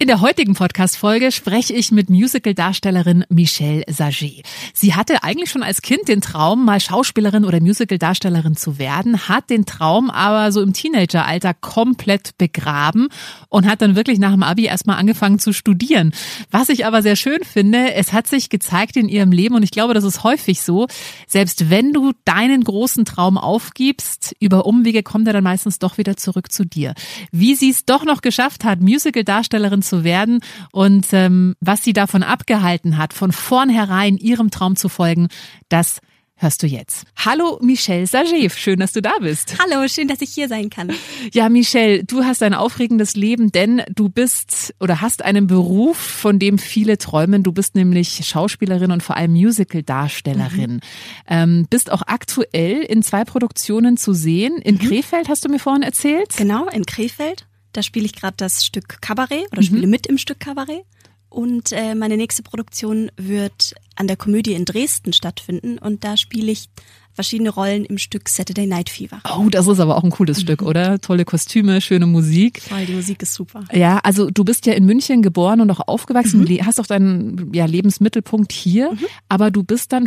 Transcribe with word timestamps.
In 0.00 0.06
der 0.06 0.20
heutigen 0.20 0.54
Podcast-Folge 0.54 1.32
spreche 1.32 1.74
ich 1.74 1.90
mit 1.90 2.08
Musical-Darstellerin 2.08 3.24
Michelle 3.30 3.82
Saget. 3.88 4.46
Sie 4.72 4.94
hatte 4.94 5.24
eigentlich 5.24 5.50
schon 5.50 5.64
als 5.64 5.82
Kind 5.82 6.06
den 6.06 6.20
Traum, 6.20 6.64
mal 6.64 6.78
Schauspielerin 6.78 7.44
oder 7.44 7.60
Musical-Darstellerin 7.60 8.54
zu 8.54 8.78
werden, 8.78 9.28
hat 9.28 9.50
den 9.50 9.66
Traum 9.66 10.08
aber 10.08 10.52
so 10.52 10.62
im 10.62 10.72
Teenageralter 10.72 11.52
komplett 11.52 12.38
begraben 12.38 13.08
und 13.48 13.66
hat 13.66 13.82
dann 13.82 13.96
wirklich 13.96 14.20
nach 14.20 14.30
dem 14.30 14.44
Abi 14.44 14.66
erstmal 14.66 14.98
angefangen 14.98 15.40
zu 15.40 15.52
studieren. 15.52 16.12
Was 16.52 16.68
ich 16.68 16.86
aber 16.86 17.02
sehr 17.02 17.16
schön 17.16 17.42
finde, 17.42 17.92
es 17.94 18.12
hat 18.12 18.28
sich 18.28 18.50
gezeigt 18.50 18.96
in 18.96 19.08
ihrem 19.08 19.32
Leben 19.32 19.56
und 19.56 19.64
ich 19.64 19.72
glaube, 19.72 19.94
das 19.94 20.04
ist 20.04 20.22
häufig 20.22 20.62
so, 20.62 20.86
selbst 21.26 21.70
wenn 21.70 21.92
du 21.92 22.12
deinen 22.24 22.62
großen 22.62 23.04
Traum 23.04 23.36
aufgibst, 23.36 24.36
über 24.38 24.64
Umwege 24.64 25.02
kommt 25.02 25.26
er 25.26 25.32
dann 25.32 25.42
meistens 25.42 25.80
doch 25.80 25.98
wieder 25.98 26.16
zurück 26.16 26.52
zu 26.52 26.64
dir. 26.64 26.94
Wie 27.32 27.56
sie 27.56 27.70
es 27.70 27.84
doch 27.84 28.04
noch 28.04 28.20
geschafft 28.20 28.62
hat, 28.62 28.80
Musical-Darstellerin 28.80 29.82
zu 29.88 30.04
werden 30.04 30.40
und 30.72 31.06
ähm, 31.12 31.54
was 31.60 31.82
sie 31.82 31.92
davon 31.92 32.22
abgehalten 32.22 32.98
hat, 32.98 33.12
von 33.12 33.32
vornherein 33.32 34.16
ihrem 34.16 34.50
Traum 34.50 34.76
zu 34.76 34.88
folgen, 34.88 35.28
das 35.68 36.00
hörst 36.38 36.62
du 36.62 36.66
jetzt. 36.66 37.04
Hallo 37.16 37.58
Michelle 37.60 38.06
Sagev, 38.06 38.56
schön, 38.56 38.78
dass 38.78 38.92
du 38.92 39.02
da 39.02 39.12
bist. 39.20 39.56
Hallo, 39.58 39.86
schön, 39.88 40.08
dass 40.08 40.20
ich 40.20 40.30
hier 40.30 40.48
sein 40.48 40.70
kann. 40.70 40.92
Ja, 41.32 41.48
Michelle, 41.48 42.04
du 42.04 42.24
hast 42.24 42.42
ein 42.42 42.54
aufregendes 42.54 43.16
Leben, 43.16 43.50
denn 43.50 43.82
du 43.94 44.08
bist 44.08 44.74
oder 44.80 45.00
hast 45.00 45.24
einen 45.24 45.48
Beruf, 45.48 45.96
von 45.96 46.38
dem 46.38 46.58
viele 46.58 46.96
träumen. 46.96 47.42
Du 47.42 47.52
bist 47.52 47.74
nämlich 47.74 48.24
Schauspielerin 48.24 48.92
und 48.92 49.02
vor 49.02 49.16
allem 49.16 49.32
Musical-Darstellerin. 49.32 50.74
Mhm. 50.74 50.80
Ähm, 51.26 51.66
bist 51.68 51.90
auch 51.90 52.02
aktuell 52.06 52.82
in 52.82 53.02
zwei 53.02 53.24
Produktionen 53.24 53.96
zu 53.96 54.12
sehen. 54.12 54.58
In 54.58 54.76
mhm. 54.76 54.88
Krefeld 54.88 55.28
hast 55.28 55.44
du 55.44 55.48
mir 55.48 55.58
vorhin 55.58 55.82
erzählt. 55.82 56.36
Genau, 56.36 56.68
in 56.68 56.86
Krefeld. 56.86 57.47
Da 57.72 57.82
spiele 57.82 58.06
ich 58.06 58.14
gerade 58.14 58.34
das 58.36 58.64
Stück 58.64 59.00
Kabarett 59.00 59.46
oder 59.52 59.60
mhm. 59.60 59.66
spiele 59.66 59.86
mit 59.86 60.06
im 60.06 60.18
Stück 60.18 60.40
Kabarett. 60.40 60.84
Und 61.30 61.72
äh, 61.72 61.94
meine 61.94 62.16
nächste 62.16 62.42
Produktion 62.42 63.10
wird 63.16 63.74
an 63.96 64.06
der 64.06 64.16
Komödie 64.16 64.54
in 64.54 64.64
Dresden 64.64 65.12
stattfinden 65.12 65.78
und 65.78 66.02
da 66.02 66.16
spiele 66.16 66.50
ich 66.50 66.70
verschiedene 67.18 67.50
Rollen 67.50 67.84
im 67.84 67.98
Stück 67.98 68.28
Saturday 68.28 68.64
Night 68.64 68.88
Fever. 68.88 69.20
Oh, 69.36 69.48
das 69.50 69.66
ist 69.66 69.80
aber 69.80 69.96
auch 69.96 70.04
ein 70.04 70.10
cooles 70.10 70.38
mhm. 70.38 70.42
Stück, 70.42 70.62
oder? 70.62 71.00
Tolle 71.00 71.24
Kostüme, 71.24 71.80
schöne 71.80 72.06
Musik. 72.06 72.62
Voll, 72.62 72.86
die 72.86 72.92
Musik 72.92 73.20
ist 73.22 73.34
super. 73.34 73.64
Ja, 73.72 73.98
also 74.04 74.30
du 74.30 74.44
bist 74.44 74.66
ja 74.66 74.74
in 74.74 74.86
München 74.86 75.20
geboren 75.20 75.60
und 75.60 75.68
auch 75.72 75.88
aufgewachsen, 75.88 76.42
mhm. 76.42 76.64
hast 76.64 76.78
auch 76.78 76.86
deinen 76.86 77.52
ja, 77.52 77.66
Lebensmittelpunkt 77.66 78.52
hier, 78.52 78.92
mhm. 78.92 78.98
aber 79.28 79.50
du 79.50 79.64
bist 79.64 79.92
dann 79.92 80.06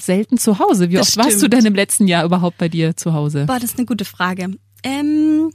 selten 0.00 0.38
zu 0.38 0.60
Hause. 0.60 0.88
Wie 0.90 0.94
das 0.94 1.08
oft 1.08 1.12
stimmt. 1.12 1.26
warst 1.26 1.42
du 1.42 1.48
denn 1.48 1.66
im 1.66 1.74
letzten 1.74 2.06
Jahr 2.06 2.24
überhaupt 2.24 2.58
bei 2.58 2.68
dir 2.68 2.96
zu 2.96 3.12
Hause? 3.12 3.46
Boah, 3.46 3.58
das 3.58 3.72
ist 3.72 3.78
eine 3.78 3.86
gute 3.86 4.04
Frage. 4.04 4.52
Ähm, 4.84 5.50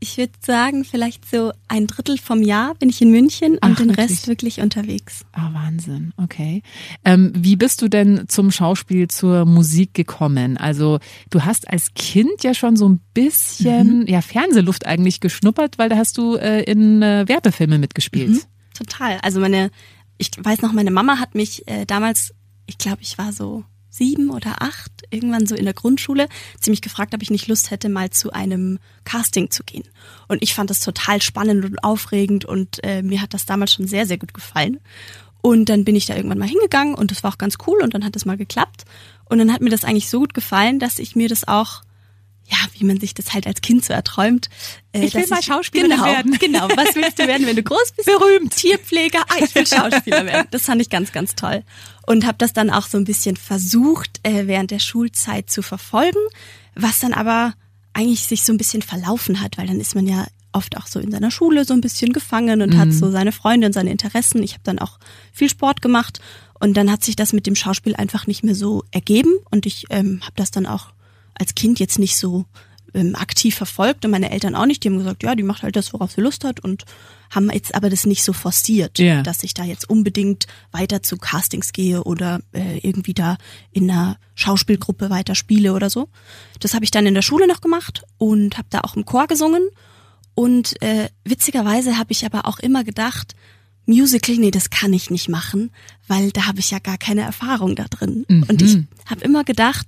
ich 0.00 0.16
würde 0.16 0.32
sagen, 0.40 0.84
vielleicht 0.84 1.30
so 1.30 1.52
ein 1.68 1.86
Drittel 1.86 2.16
vom 2.16 2.42
Jahr 2.42 2.74
bin 2.74 2.88
ich 2.88 3.02
in 3.02 3.10
München 3.10 3.52
und 3.52 3.58
Ach, 3.60 3.76
den 3.76 3.88
wirklich? 3.88 4.10
Rest 4.10 4.28
wirklich 4.28 4.60
unterwegs. 4.60 5.26
Ah, 5.32 5.52
Wahnsinn, 5.52 6.14
okay. 6.16 6.62
Ähm, 7.04 7.32
wie 7.36 7.56
bist 7.56 7.82
du 7.82 7.88
denn 7.88 8.24
zum 8.26 8.50
Schauspiel, 8.50 9.08
zur 9.08 9.44
Musik 9.44 9.92
gekommen? 9.92 10.56
Also 10.56 10.98
du 11.28 11.44
hast 11.44 11.68
als 11.68 11.92
Kind 11.94 12.42
ja 12.42 12.54
schon 12.54 12.76
so 12.76 12.88
ein 12.88 13.00
bisschen 13.12 14.00
mhm. 14.00 14.06
ja, 14.06 14.22
Fernsehluft 14.22 14.86
eigentlich 14.86 15.20
geschnuppert, 15.20 15.76
weil 15.76 15.90
da 15.90 15.96
hast 15.98 16.16
du 16.16 16.36
äh, 16.36 16.62
in 16.62 17.02
äh, 17.02 17.28
Werbefilmen 17.28 17.78
mitgespielt. 17.78 18.30
Mhm, 18.30 18.42
total. 18.72 19.18
Also 19.22 19.38
meine, 19.38 19.70
ich 20.16 20.30
weiß 20.38 20.62
noch, 20.62 20.72
meine 20.72 20.90
Mama 20.90 21.18
hat 21.18 21.34
mich 21.34 21.68
äh, 21.68 21.84
damals, 21.84 22.34
ich 22.64 22.78
glaube, 22.78 23.02
ich 23.02 23.18
war 23.18 23.34
so 23.34 23.64
sieben 23.90 24.30
oder 24.30 24.62
acht, 24.62 24.90
irgendwann 25.10 25.46
so 25.46 25.54
in 25.54 25.64
der 25.64 25.74
Grundschule, 25.74 26.28
ziemlich 26.60 26.80
gefragt, 26.80 27.14
ob 27.14 27.22
ich 27.22 27.30
nicht 27.30 27.48
Lust 27.48 27.70
hätte, 27.70 27.88
mal 27.88 28.10
zu 28.10 28.32
einem 28.32 28.78
Casting 29.04 29.50
zu 29.50 29.64
gehen. 29.64 29.84
Und 30.28 30.42
ich 30.42 30.54
fand 30.54 30.70
das 30.70 30.80
total 30.80 31.20
spannend 31.20 31.64
und 31.64 31.84
aufregend 31.84 32.44
und 32.44 32.82
äh, 32.84 33.02
mir 33.02 33.20
hat 33.20 33.34
das 33.34 33.46
damals 33.46 33.72
schon 33.72 33.86
sehr, 33.86 34.06
sehr 34.06 34.18
gut 34.18 34.32
gefallen. 34.32 34.78
Und 35.42 35.68
dann 35.68 35.84
bin 35.84 35.96
ich 35.96 36.06
da 36.06 36.14
irgendwann 36.14 36.38
mal 36.38 36.48
hingegangen 36.48 36.94
und 36.94 37.10
das 37.10 37.22
war 37.22 37.32
auch 37.32 37.38
ganz 37.38 37.56
cool 37.66 37.82
und 37.82 37.94
dann 37.94 38.04
hat 38.04 38.14
es 38.14 38.24
mal 38.24 38.36
geklappt. 38.36 38.84
Und 39.24 39.38
dann 39.38 39.52
hat 39.52 39.60
mir 39.60 39.70
das 39.70 39.84
eigentlich 39.84 40.10
so 40.10 40.20
gut 40.20 40.34
gefallen, 40.34 40.78
dass 40.78 40.98
ich 40.98 41.16
mir 41.16 41.28
das 41.28 41.46
auch 41.46 41.82
ja, 42.50 42.58
wie 42.78 42.84
man 42.84 42.98
sich 42.98 43.14
das 43.14 43.32
halt 43.32 43.46
als 43.46 43.60
Kind 43.60 43.84
so 43.84 43.92
erträumt. 43.92 44.48
Äh, 44.92 45.04
ich 45.04 45.14
will 45.14 45.26
mal 45.28 45.42
Schauspieler 45.42 45.88
genau, 45.88 46.04
werden. 46.04 46.32
Genau, 46.40 46.68
was 46.74 46.96
willst 46.96 47.18
du 47.18 47.26
werden, 47.26 47.46
wenn 47.46 47.56
du 47.56 47.62
groß 47.62 47.92
bist? 47.96 48.06
Berühmt. 48.06 48.56
Tierpfleger. 48.56 49.20
Ah, 49.28 49.44
ich 49.44 49.54
will 49.54 49.66
Schauspieler 49.68 50.26
werden. 50.26 50.48
Das 50.50 50.62
fand 50.62 50.82
ich 50.82 50.90
ganz, 50.90 51.12
ganz 51.12 51.36
toll. 51.36 51.62
Und 52.06 52.26
habe 52.26 52.38
das 52.38 52.52
dann 52.52 52.70
auch 52.70 52.88
so 52.88 52.98
ein 52.98 53.04
bisschen 53.04 53.36
versucht, 53.36 54.20
äh, 54.24 54.46
während 54.46 54.72
der 54.72 54.80
Schulzeit 54.80 55.48
zu 55.48 55.62
verfolgen, 55.62 56.18
was 56.74 56.98
dann 56.98 57.12
aber 57.12 57.54
eigentlich 57.92 58.26
sich 58.26 58.42
so 58.42 58.52
ein 58.52 58.58
bisschen 58.58 58.82
verlaufen 58.82 59.40
hat, 59.40 59.58
weil 59.58 59.66
dann 59.66 59.80
ist 59.80 59.94
man 59.94 60.06
ja 60.06 60.26
oft 60.52 60.76
auch 60.76 60.86
so 60.86 60.98
in 60.98 61.12
seiner 61.12 61.30
Schule 61.30 61.64
so 61.64 61.74
ein 61.74 61.80
bisschen 61.80 62.12
gefangen 62.12 62.62
und 62.62 62.74
mhm. 62.74 62.78
hat 62.78 62.92
so 62.92 63.10
seine 63.10 63.30
Freunde 63.30 63.68
und 63.68 63.72
seine 63.72 63.90
Interessen. 63.90 64.42
Ich 64.42 64.54
habe 64.54 64.62
dann 64.64 64.80
auch 64.80 64.98
viel 65.32 65.48
Sport 65.48 65.82
gemacht 65.82 66.20
und 66.58 66.76
dann 66.76 66.90
hat 66.90 67.04
sich 67.04 67.14
das 67.14 67.32
mit 67.32 67.46
dem 67.46 67.54
Schauspiel 67.54 67.94
einfach 67.94 68.26
nicht 68.26 68.42
mehr 68.42 68.56
so 68.56 68.82
ergeben 68.90 69.34
und 69.50 69.66
ich 69.66 69.84
ähm, 69.90 70.20
habe 70.22 70.32
das 70.34 70.50
dann 70.50 70.66
auch 70.66 70.92
als 71.40 71.54
Kind 71.54 71.80
jetzt 71.80 71.98
nicht 71.98 72.16
so 72.16 72.44
ähm, 72.94 73.14
aktiv 73.14 73.54
verfolgt 73.54 74.04
und 74.04 74.10
meine 74.10 74.30
Eltern 74.30 74.54
auch 74.54 74.66
nicht. 74.66 74.84
Die 74.84 74.88
haben 74.88 74.98
gesagt, 74.98 75.22
ja, 75.22 75.34
die 75.34 75.42
macht 75.42 75.62
halt 75.62 75.76
das, 75.76 75.92
worauf 75.92 76.12
sie 76.12 76.20
Lust 76.20 76.44
hat 76.44 76.60
und 76.60 76.84
haben 77.30 77.50
jetzt 77.50 77.74
aber 77.74 77.88
das 77.88 78.06
nicht 78.06 78.24
so 78.24 78.32
forciert, 78.32 78.98
yeah. 78.98 79.22
dass 79.22 79.44
ich 79.44 79.54
da 79.54 79.64
jetzt 79.64 79.88
unbedingt 79.88 80.46
weiter 80.72 81.02
zu 81.02 81.16
Castings 81.16 81.72
gehe 81.72 82.02
oder 82.02 82.40
äh, 82.52 82.78
irgendwie 82.78 83.14
da 83.14 83.38
in 83.70 83.90
einer 83.90 84.18
Schauspielgruppe 84.34 85.10
weiter 85.10 85.34
spiele 85.34 85.72
oder 85.72 85.90
so. 85.90 86.08
Das 86.58 86.74
habe 86.74 86.84
ich 86.84 86.90
dann 86.90 87.06
in 87.06 87.14
der 87.14 87.22
Schule 87.22 87.46
noch 87.46 87.60
gemacht 87.60 88.02
und 88.18 88.58
habe 88.58 88.68
da 88.70 88.80
auch 88.80 88.96
im 88.96 89.04
Chor 89.04 89.26
gesungen. 89.28 89.68
Und 90.34 90.80
äh, 90.82 91.08
witzigerweise 91.24 91.98
habe 91.98 92.12
ich 92.12 92.24
aber 92.26 92.46
auch 92.46 92.58
immer 92.58 92.82
gedacht, 92.82 93.34
Musical, 93.86 94.36
nee, 94.36 94.50
das 94.50 94.70
kann 94.70 94.92
ich 94.92 95.10
nicht 95.10 95.28
machen, 95.28 95.70
weil 96.06 96.30
da 96.30 96.46
habe 96.46 96.60
ich 96.60 96.70
ja 96.70 96.78
gar 96.78 96.98
keine 96.98 97.22
Erfahrung 97.22 97.76
da 97.76 97.84
drin. 97.84 98.24
Mhm. 98.28 98.44
Und 98.44 98.62
ich 98.62 98.78
habe 99.06 99.22
immer 99.22 99.44
gedacht, 99.44 99.86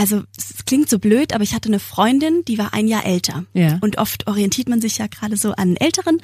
also 0.00 0.22
es 0.34 0.64
klingt 0.64 0.88
so 0.88 0.98
blöd, 0.98 1.34
aber 1.34 1.44
ich 1.44 1.52
hatte 1.52 1.68
eine 1.68 1.78
Freundin, 1.78 2.42
die 2.48 2.56
war 2.56 2.72
ein 2.72 2.88
Jahr 2.88 3.04
älter. 3.04 3.44
Ja. 3.52 3.76
Und 3.82 3.98
oft 3.98 4.26
orientiert 4.28 4.66
man 4.66 4.80
sich 4.80 4.96
ja 4.96 5.08
gerade 5.08 5.36
so 5.36 5.52
an 5.52 5.76
Älteren 5.76 6.22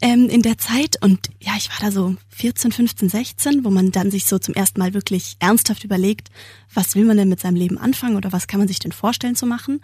ähm, 0.00 0.30
in 0.30 0.40
der 0.40 0.56
Zeit. 0.56 0.96
Und 1.02 1.28
ja, 1.38 1.52
ich 1.58 1.68
war 1.68 1.76
da 1.82 1.92
so 1.92 2.16
14, 2.30 2.72
15, 2.72 3.10
16, 3.10 3.62
wo 3.62 3.68
man 3.68 3.90
dann 3.90 4.10
sich 4.10 4.24
so 4.24 4.38
zum 4.38 4.54
ersten 4.54 4.80
Mal 4.80 4.94
wirklich 4.94 5.36
ernsthaft 5.38 5.84
überlegt, 5.84 6.30
was 6.72 6.94
will 6.94 7.04
man 7.04 7.18
denn 7.18 7.28
mit 7.28 7.40
seinem 7.40 7.56
Leben 7.56 7.76
anfangen 7.76 8.16
oder 8.16 8.32
was 8.32 8.46
kann 8.46 8.58
man 8.58 8.68
sich 8.68 8.78
denn 8.78 8.92
vorstellen 8.92 9.36
zu 9.36 9.44
machen. 9.44 9.82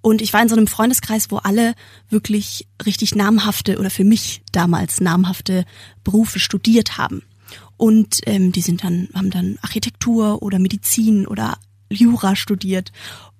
Und 0.00 0.22
ich 0.22 0.32
war 0.32 0.40
in 0.40 0.48
so 0.48 0.54
einem 0.54 0.68
Freundeskreis, 0.68 1.32
wo 1.32 1.38
alle 1.38 1.74
wirklich 2.08 2.68
richtig 2.86 3.16
namhafte 3.16 3.80
oder 3.80 3.90
für 3.90 4.04
mich 4.04 4.42
damals 4.52 5.00
namhafte 5.00 5.64
Berufe 6.04 6.38
studiert 6.38 6.98
haben. 6.98 7.24
Und 7.76 8.20
ähm, 8.26 8.52
die 8.52 8.60
sind 8.60 8.84
dann, 8.84 9.08
haben 9.12 9.30
dann 9.30 9.58
Architektur 9.60 10.40
oder 10.40 10.60
Medizin 10.60 11.26
oder 11.26 11.58
Jura 11.90 12.36
studiert 12.36 12.92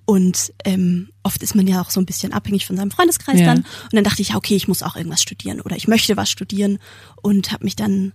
und 0.06 0.52
ähm, 0.64 1.08
oft 1.24 1.42
ist 1.42 1.56
man 1.56 1.66
ja 1.66 1.80
auch 1.80 1.90
so 1.90 2.00
ein 2.00 2.06
bisschen 2.06 2.32
abhängig 2.32 2.64
von 2.64 2.76
seinem 2.76 2.92
Freundeskreis 2.92 3.40
ja. 3.40 3.46
dann. 3.46 3.58
Und 3.58 3.92
dann 3.92 4.04
dachte 4.04 4.22
ich, 4.22 4.30
ja, 4.30 4.36
okay, 4.36 4.54
ich 4.54 4.68
muss 4.68 4.84
auch 4.84 4.94
irgendwas 4.94 5.20
studieren 5.20 5.60
oder 5.60 5.76
ich 5.76 5.88
möchte 5.88 6.16
was 6.16 6.30
studieren 6.30 6.78
und 7.22 7.50
habe 7.50 7.64
mich 7.64 7.74
dann 7.74 8.12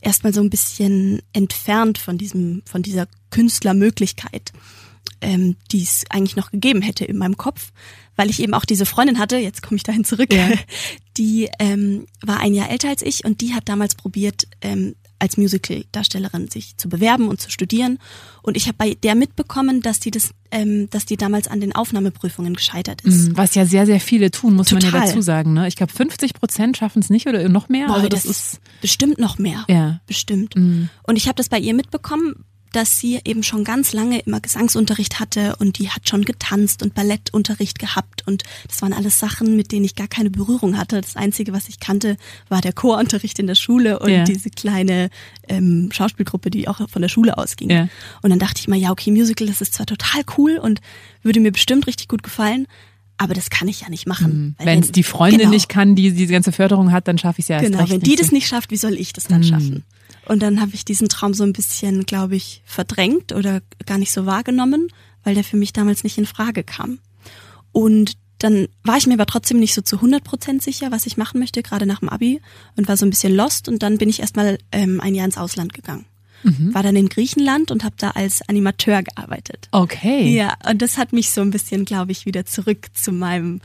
erstmal 0.00 0.34
so 0.34 0.40
ein 0.40 0.50
bisschen 0.50 1.22
entfernt 1.32 1.98
von 1.98 2.18
diesem, 2.18 2.62
von 2.66 2.82
dieser 2.82 3.06
Künstlermöglichkeit, 3.30 4.52
ähm, 5.20 5.56
die 5.70 5.84
es 5.84 6.04
eigentlich 6.10 6.34
noch 6.34 6.50
gegeben 6.50 6.82
hätte 6.82 7.04
in 7.04 7.16
meinem 7.16 7.36
Kopf, 7.36 7.72
weil 8.16 8.30
ich 8.30 8.42
eben 8.42 8.54
auch 8.54 8.64
diese 8.64 8.86
Freundin 8.86 9.20
hatte, 9.20 9.36
jetzt 9.36 9.62
komme 9.62 9.76
ich 9.76 9.84
dahin 9.84 10.04
zurück, 10.04 10.32
Ja. 10.32 10.50
die 11.16 11.48
ähm, 11.60 12.06
war 12.20 12.40
ein 12.40 12.54
Jahr 12.54 12.70
älter 12.70 12.88
als 12.88 13.02
ich 13.02 13.24
und 13.24 13.40
die 13.40 13.54
hat 13.54 13.68
damals 13.68 13.94
probiert, 13.94 14.48
ähm, 14.60 14.96
als 15.18 15.36
Musical-Darstellerin 15.36 16.48
sich 16.48 16.76
zu 16.76 16.88
bewerben 16.88 17.28
und 17.28 17.40
zu 17.40 17.50
studieren. 17.50 17.98
Und 18.42 18.56
ich 18.56 18.66
habe 18.66 18.76
bei 18.78 18.94
der 18.94 19.14
mitbekommen, 19.14 19.80
dass 19.82 20.00
die 20.00 20.10
das, 20.10 20.30
ähm, 20.50 20.88
dass 20.90 21.06
die 21.06 21.16
damals 21.16 21.48
an 21.48 21.60
den 21.60 21.74
Aufnahmeprüfungen 21.74 22.54
gescheitert 22.54 23.02
ist. 23.02 23.30
Mhm, 23.30 23.36
Was 23.36 23.54
ja 23.54 23.66
sehr, 23.66 23.86
sehr 23.86 24.00
viele 24.00 24.30
tun, 24.30 24.54
muss 24.54 24.70
man 24.70 24.80
ja 24.80 24.90
Total. 24.90 25.06
dazu 25.08 25.20
sagen. 25.20 25.52
Ne? 25.54 25.68
Ich 25.68 25.76
glaube, 25.76 25.92
50 25.92 26.34
Prozent 26.34 26.76
schaffen 26.76 27.00
es 27.00 27.10
nicht 27.10 27.26
oder 27.26 27.48
noch 27.48 27.68
mehr. 27.68 27.88
Boah, 27.88 27.96
also 27.96 28.08
das, 28.08 28.24
ist 28.24 28.54
ist 28.54 28.60
bestimmt 28.80 29.18
noch 29.18 29.38
mehr. 29.38 29.64
ja. 29.68 30.00
Bestimmt. 30.06 30.56
Mhm. 30.56 30.88
Und 31.02 31.16
ich 31.16 31.26
habe 31.26 31.34
das 31.36 31.48
bei 31.48 31.58
ihr 31.58 31.74
mitbekommen, 31.74 32.44
dass 32.72 32.98
sie 32.98 33.20
eben 33.24 33.42
schon 33.42 33.64
ganz 33.64 33.92
lange 33.92 34.18
immer 34.20 34.40
Gesangsunterricht 34.40 35.20
hatte 35.20 35.56
und 35.56 35.78
die 35.78 35.90
hat 35.90 36.08
schon 36.08 36.24
getanzt 36.24 36.82
und 36.82 36.94
Ballettunterricht 36.94 37.78
gehabt 37.78 38.26
und 38.26 38.42
das 38.68 38.82
waren 38.82 38.92
alles 38.92 39.18
Sachen, 39.18 39.56
mit 39.56 39.72
denen 39.72 39.84
ich 39.84 39.94
gar 39.94 40.08
keine 40.08 40.30
Berührung 40.30 40.76
hatte. 40.76 41.00
Das 41.00 41.16
Einzige, 41.16 41.52
was 41.52 41.68
ich 41.68 41.80
kannte, 41.80 42.16
war 42.48 42.60
der 42.60 42.72
Chorunterricht 42.72 43.38
in 43.38 43.46
der 43.46 43.54
Schule 43.54 43.98
und 43.98 44.10
Ja. 44.10 44.24
diese 44.24 44.50
kleine 44.50 45.10
ähm, 45.48 45.88
Schauspielgruppe, 45.92 46.50
die 46.50 46.68
auch 46.68 46.88
von 46.88 47.02
der 47.02 47.08
Schule 47.08 47.38
ausging. 47.38 47.70
Ja. 47.70 47.88
Und 48.22 48.30
dann 48.30 48.38
dachte 48.38 48.60
ich 48.60 48.68
mal, 48.68 48.76
ja, 48.76 48.90
okay, 48.90 49.10
Musical, 49.10 49.46
das 49.46 49.60
ist 49.60 49.74
zwar 49.74 49.86
total 49.86 50.22
cool 50.36 50.58
und 50.58 50.80
würde 51.22 51.40
mir 51.40 51.52
bestimmt 51.52 51.86
richtig 51.86 52.08
gut 52.08 52.22
gefallen, 52.22 52.66
aber 53.16 53.34
das 53.34 53.50
kann 53.50 53.66
ich 53.66 53.80
ja 53.80 53.88
nicht 53.88 54.06
machen. 54.06 54.54
Weil 54.58 54.66
Wenn 54.66 54.80
es 54.80 54.92
die 54.92 55.02
Freundin 55.02 55.40
genau. 55.40 55.50
nicht 55.50 55.68
kann, 55.68 55.96
die 55.96 56.12
diese 56.12 56.32
ganze 56.32 56.52
Förderung 56.52 56.92
hat, 56.92 57.08
dann 57.08 57.18
schaffe 57.18 57.40
ich 57.40 57.44
es 57.44 57.48
ja 57.48 57.56
erst 57.60 57.72
Genau, 57.72 57.88
wenn 57.90 58.00
die 58.00 58.14
das 58.14 58.30
nicht 58.30 58.46
schafft, 58.46 58.70
wie 58.70 58.76
soll 58.76 58.94
ich 58.94 59.12
das 59.12 59.24
dann 59.24 59.40
Mhm. 59.40 59.44
schaffen? 59.44 59.84
Und 60.28 60.40
dann 60.40 60.60
habe 60.60 60.72
ich 60.74 60.84
diesen 60.84 61.08
Traum 61.08 61.34
so 61.34 61.42
ein 61.42 61.52
bisschen, 61.52 62.04
glaube 62.04 62.36
ich, 62.36 62.62
verdrängt 62.64 63.32
oder 63.32 63.62
gar 63.86 63.98
nicht 63.98 64.12
so 64.12 64.26
wahrgenommen, 64.26 64.88
weil 65.24 65.34
der 65.34 65.44
für 65.44 65.56
mich 65.56 65.72
damals 65.72 66.04
nicht 66.04 66.18
in 66.18 66.26
Frage 66.26 66.64
kam. 66.64 66.98
Und 67.72 68.12
dann 68.38 68.68
war 68.84 68.96
ich 68.96 69.06
mir 69.06 69.14
aber 69.14 69.26
trotzdem 69.26 69.58
nicht 69.58 69.74
so 69.74 69.82
zu 69.82 69.96
100 69.96 70.22
Prozent 70.22 70.62
sicher, 70.62 70.92
was 70.92 71.06
ich 71.06 71.16
machen 71.16 71.40
möchte, 71.40 71.62
gerade 71.62 71.86
nach 71.86 72.00
dem 72.00 72.08
Abi 72.08 72.40
und 72.76 72.88
war 72.88 72.96
so 72.96 73.04
ein 73.04 73.10
bisschen 73.10 73.34
lost 73.34 73.68
und 73.68 73.82
dann 73.82 73.98
bin 73.98 74.08
ich 74.08 74.20
erstmal 74.20 74.58
ähm, 74.70 75.00
ein 75.00 75.14
Jahr 75.14 75.24
ins 75.24 75.38
Ausland 75.38 75.74
gegangen. 75.74 76.04
Mhm. 76.44 76.72
War 76.72 76.84
dann 76.84 76.94
in 76.94 77.08
Griechenland 77.08 77.72
und 77.72 77.82
habe 77.82 77.96
da 77.98 78.10
als 78.10 78.48
Animateur 78.48 79.02
gearbeitet. 79.02 79.68
Okay. 79.72 80.36
Ja, 80.36 80.54
und 80.70 80.82
das 80.82 80.98
hat 80.98 81.12
mich 81.12 81.30
so 81.30 81.40
ein 81.40 81.50
bisschen, 81.50 81.84
glaube 81.84 82.12
ich, 82.12 82.26
wieder 82.26 82.46
zurück 82.46 82.86
zu 82.94 83.10
meinem 83.10 83.60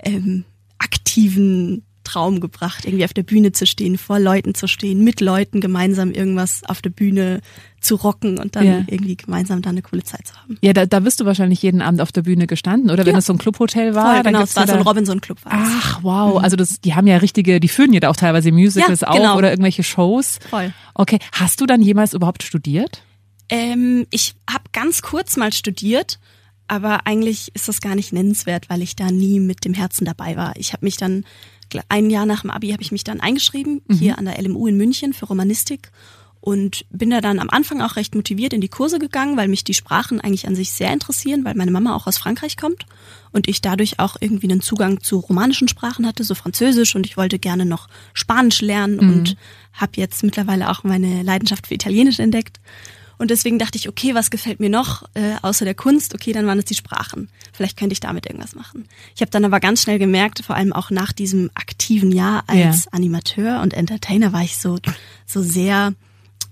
ähm, 0.00 0.44
aktiven 0.78 1.84
Traum 2.08 2.40
gebracht, 2.40 2.84
irgendwie 2.86 3.04
auf 3.04 3.12
der 3.12 3.22
Bühne 3.22 3.52
zu 3.52 3.66
stehen, 3.66 3.98
vor 3.98 4.18
Leuten 4.18 4.54
zu 4.54 4.66
stehen, 4.66 5.04
mit 5.04 5.20
Leuten 5.20 5.60
gemeinsam 5.60 6.10
irgendwas 6.12 6.62
auf 6.64 6.80
der 6.80 6.90
Bühne 6.90 7.40
zu 7.80 7.94
rocken 7.96 8.38
und 8.38 8.56
dann 8.56 8.64
Ja. 8.66 8.84
irgendwie 8.86 9.16
gemeinsam 9.16 9.62
da 9.62 9.70
eine 9.70 9.82
coole 9.82 10.02
Zeit 10.02 10.26
zu 10.26 10.34
haben. 10.34 10.58
Ja, 10.62 10.72
da, 10.72 10.86
da 10.86 11.00
bist 11.00 11.20
du 11.20 11.24
wahrscheinlich 11.26 11.62
jeden 11.62 11.80
Abend 11.82 12.00
auf 12.00 12.10
der 12.10 12.22
Bühne 12.22 12.46
gestanden, 12.46 12.90
oder 12.90 13.04
wenn 13.06 13.12
Ja. 13.12 13.18
es 13.18 13.26
so 13.26 13.32
ein 13.34 13.38
Clubhotel 13.38 13.94
war. 13.94 14.14
Voll, 14.14 14.22
dann 14.22 14.32
genau, 14.32 14.44
es 14.44 14.56
war 14.56 14.66
so 14.66 14.72
ein 14.72 14.82
Robinson-Club. 14.82 15.44
war 15.44 15.52
das. 15.52 15.68
Ach, 15.80 16.00
wow. 16.02 16.42
Also 16.42 16.56
das, 16.56 16.80
die 16.80 16.94
haben 16.94 17.06
ja 17.06 17.18
richtige, 17.18 17.60
die 17.60 17.68
führen 17.68 17.92
ja 17.92 18.00
da 18.00 18.08
auch 18.10 18.16
teilweise 18.16 18.50
Musicals 18.50 19.02
Ja, 19.02 19.08
auf 19.08 19.16
genau. 19.16 19.36
oder 19.36 19.50
irgendwelche 19.50 19.82
Shows. 19.82 20.38
Voll. 20.50 20.72
Okay. 20.94 21.18
Hast 21.32 21.60
du 21.60 21.66
dann 21.66 21.82
jemals 21.82 22.14
überhaupt 22.14 22.42
studiert? 22.42 23.02
Ähm, 23.48 24.06
ich 24.10 24.34
habe 24.50 24.64
ganz 24.72 25.00
kurz 25.02 25.36
mal 25.36 25.52
studiert, 25.52 26.18
aber 26.66 27.06
eigentlich 27.06 27.50
ist 27.54 27.68
das 27.68 27.80
gar 27.80 27.94
nicht 27.94 28.12
nennenswert, 28.12 28.68
weil 28.68 28.82
ich 28.82 28.94
da 28.96 29.10
nie 29.10 29.40
mit 29.40 29.64
dem 29.64 29.72
Herzen 29.72 30.04
dabei 30.04 30.36
war. 30.36 30.52
Ich 30.56 30.72
habe 30.74 30.84
mich 30.84 30.96
dann 30.98 31.24
ein 31.88 32.10
Jahr 32.10 32.26
nach 32.26 32.42
dem 32.42 32.50
Abi 32.50 32.70
habe 32.70 32.82
ich 32.82 32.92
mich 32.92 33.04
dann 33.04 33.20
eingeschrieben 33.20 33.82
hier 33.90 34.18
an 34.18 34.24
der 34.24 34.40
LMU 34.40 34.66
in 34.66 34.76
München 34.76 35.12
für 35.12 35.26
Romanistik 35.26 35.90
und 36.40 36.84
bin 36.90 37.10
da 37.10 37.20
dann 37.20 37.40
am 37.40 37.50
Anfang 37.50 37.82
auch 37.82 37.96
recht 37.96 38.14
motiviert 38.14 38.52
in 38.52 38.60
die 38.60 38.68
Kurse 38.68 38.98
gegangen, 38.98 39.36
weil 39.36 39.48
mich 39.48 39.64
die 39.64 39.74
Sprachen 39.74 40.20
eigentlich 40.20 40.46
an 40.46 40.54
sich 40.54 40.72
sehr 40.72 40.92
interessieren, 40.92 41.44
weil 41.44 41.54
meine 41.54 41.70
Mama 41.70 41.94
auch 41.94 42.06
aus 42.06 42.16
Frankreich 42.16 42.56
kommt 42.56 42.86
und 43.32 43.48
ich 43.48 43.60
dadurch 43.60 43.98
auch 43.98 44.16
irgendwie 44.20 44.50
einen 44.50 44.60
Zugang 44.60 45.00
zu 45.00 45.18
romanischen 45.18 45.68
Sprachen 45.68 46.06
hatte, 46.06 46.24
so 46.24 46.34
Französisch 46.34 46.94
und 46.94 47.06
ich 47.06 47.16
wollte 47.16 47.38
gerne 47.38 47.66
noch 47.66 47.88
Spanisch 48.14 48.60
lernen 48.60 48.98
und 49.00 49.36
habe 49.72 49.92
jetzt 49.96 50.22
mittlerweile 50.22 50.70
auch 50.70 50.84
meine 50.84 51.22
Leidenschaft 51.22 51.66
für 51.66 51.74
Italienisch 51.74 52.18
entdeckt. 52.20 52.60
Und 53.18 53.30
deswegen 53.30 53.58
dachte 53.58 53.76
ich, 53.76 53.88
okay, 53.88 54.14
was 54.14 54.30
gefällt 54.30 54.60
mir 54.60 54.70
noch 54.70 55.02
äh, 55.14 55.34
außer 55.42 55.64
der 55.64 55.74
Kunst? 55.74 56.14
Okay, 56.14 56.32
dann 56.32 56.46
waren 56.46 56.58
es 56.58 56.64
die 56.64 56.74
Sprachen. 56.74 57.28
Vielleicht 57.52 57.76
könnte 57.76 57.92
ich 57.92 58.00
damit 58.00 58.26
irgendwas 58.26 58.54
machen. 58.54 58.86
Ich 59.14 59.20
habe 59.20 59.30
dann 59.30 59.44
aber 59.44 59.60
ganz 59.60 59.82
schnell 59.82 59.98
gemerkt, 59.98 60.44
vor 60.44 60.56
allem 60.56 60.72
auch 60.72 60.90
nach 60.90 61.12
diesem 61.12 61.50
aktiven 61.54 62.12
Jahr 62.12 62.44
als 62.46 62.88
Animateur 62.92 63.60
und 63.60 63.74
Entertainer 63.74 64.32
war 64.32 64.42
ich 64.42 64.56
so 64.56 64.78
so 65.26 65.42
sehr 65.42 65.92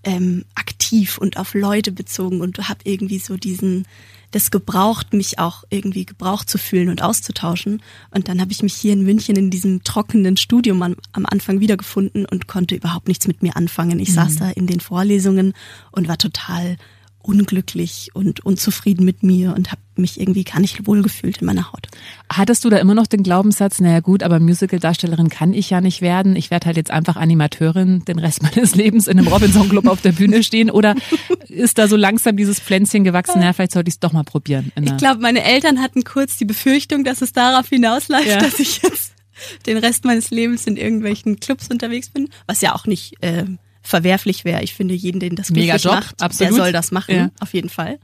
ähm, 0.04 0.44
aktiv 0.54 0.75
und 1.18 1.36
auf 1.36 1.54
Leute 1.54 1.92
bezogen 1.92 2.40
und 2.40 2.68
habe 2.68 2.80
irgendwie 2.84 3.18
so 3.18 3.36
diesen 3.36 3.86
das 4.32 4.50
gebraucht, 4.50 5.12
mich 5.12 5.38
auch 5.38 5.64
irgendwie 5.70 6.04
gebraucht 6.04 6.50
zu 6.50 6.58
fühlen 6.58 6.88
und 6.88 7.02
auszutauschen. 7.02 7.82
Und 8.10 8.28
dann 8.28 8.40
habe 8.40 8.52
ich 8.52 8.62
mich 8.62 8.74
hier 8.74 8.92
in 8.92 9.04
München 9.04 9.36
in 9.36 9.50
diesem 9.50 9.84
trockenen 9.84 10.36
Studium 10.36 10.82
am, 10.82 10.96
am 11.12 11.26
Anfang 11.26 11.60
wiedergefunden 11.60 12.26
und 12.26 12.46
konnte 12.46 12.74
überhaupt 12.74 13.08
nichts 13.08 13.26
mit 13.26 13.42
mir 13.42 13.56
anfangen. 13.56 13.98
Ich 14.00 14.12
saß 14.12 14.36
da 14.36 14.50
in 14.50 14.66
den 14.66 14.80
Vorlesungen 14.80 15.52
und 15.92 16.08
war 16.08 16.18
total 16.18 16.76
unglücklich 17.26 18.10
und 18.14 18.44
unzufrieden 18.44 19.04
mit 19.04 19.22
mir 19.22 19.54
und 19.56 19.72
habe 19.72 19.80
mich 19.96 20.20
irgendwie 20.20 20.44
gar 20.44 20.60
nicht 20.60 20.86
wohlgefühlt 20.86 21.38
in 21.38 21.46
meiner 21.46 21.72
Haut. 21.72 21.88
Hattest 22.32 22.64
du 22.64 22.70
da 22.70 22.76
immer 22.78 22.94
noch 22.94 23.06
den 23.06 23.22
Glaubenssatz, 23.22 23.80
naja 23.80 24.00
gut, 24.00 24.22
aber 24.22 24.40
Musical-Darstellerin 24.40 25.28
kann 25.28 25.52
ich 25.54 25.70
ja 25.70 25.80
nicht 25.80 26.02
werden. 26.02 26.36
Ich 26.36 26.50
werde 26.50 26.66
halt 26.66 26.76
jetzt 26.76 26.90
einfach 26.90 27.16
Animateurin 27.16 28.04
den 28.04 28.18
Rest 28.18 28.42
meines 28.44 28.74
Lebens 28.74 29.06
in 29.06 29.18
einem 29.18 29.28
Robinson-Club 29.28 29.86
auf 29.86 30.00
der 30.02 30.12
Bühne 30.12 30.42
stehen. 30.42 30.70
Oder 30.70 30.94
ist 31.48 31.78
da 31.78 31.88
so 31.88 31.96
langsam 31.96 32.36
dieses 32.36 32.60
Pflänzchen 32.60 33.04
gewachsen, 33.04 33.40
naja, 33.40 33.52
vielleicht 33.52 33.72
sollte 33.72 33.88
ich 33.88 33.94
es 33.94 34.00
doch 34.00 34.12
mal 34.12 34.24
probieren. 34.24 34.70
Ich 34.80 34.96
glaube, 34.96 35.20
meine 35.20 35.42
Eltern 35.42 35.80
hatten 35.80 36.04
kurz 36.04 36.36
die 36.36 36.44
Befürchtung, 36.44 37.04
dass 37.04 37.22
es 37.22 37.32
darauf 37.32 37.68
hinausläuft, 37.68 38.26
Ja. 38.26 38.38
dass 38.38 38.60
ich 38.60 38.82
jetzt 38.82 39.12
den 39.66 39.76
Rest 39.78 40.04
meines 40.04 40.30
Lebens 40.30 40.66
in 40.66 40.76
irgendwelchen 40.76 41.40
Clubs 41.40 41.68
unterwegs 41.68 42.08
bin, 42.08 42.28
was 42.46 42.60
ja 42.60 42.74
auch 42.74 42.86
nicht 42.86 43.22
äh, 43.22 43.44
verwerflich 43.86 44.44
wäre. 44.44 44.62
Ich 44.62 44.74
finde, 44.74 44.94
jeden, 44.94 45.20
den 45.20 45.36
das 45.36 45.50
Mega 45.50 45.74
glücklich 45.76 45.84
Job, 45.84 45.94
macht, 45.94 46.22
absolut. 46.22 46.52
der 46.52 46.56
soll 46.56 46.72
das 46.72 46.90
machen, 46.90 47.14
Ja. 47.14 47.30
auf 47.40 47.54
jeden 47.54 47.68
Fall. 47.68 47.98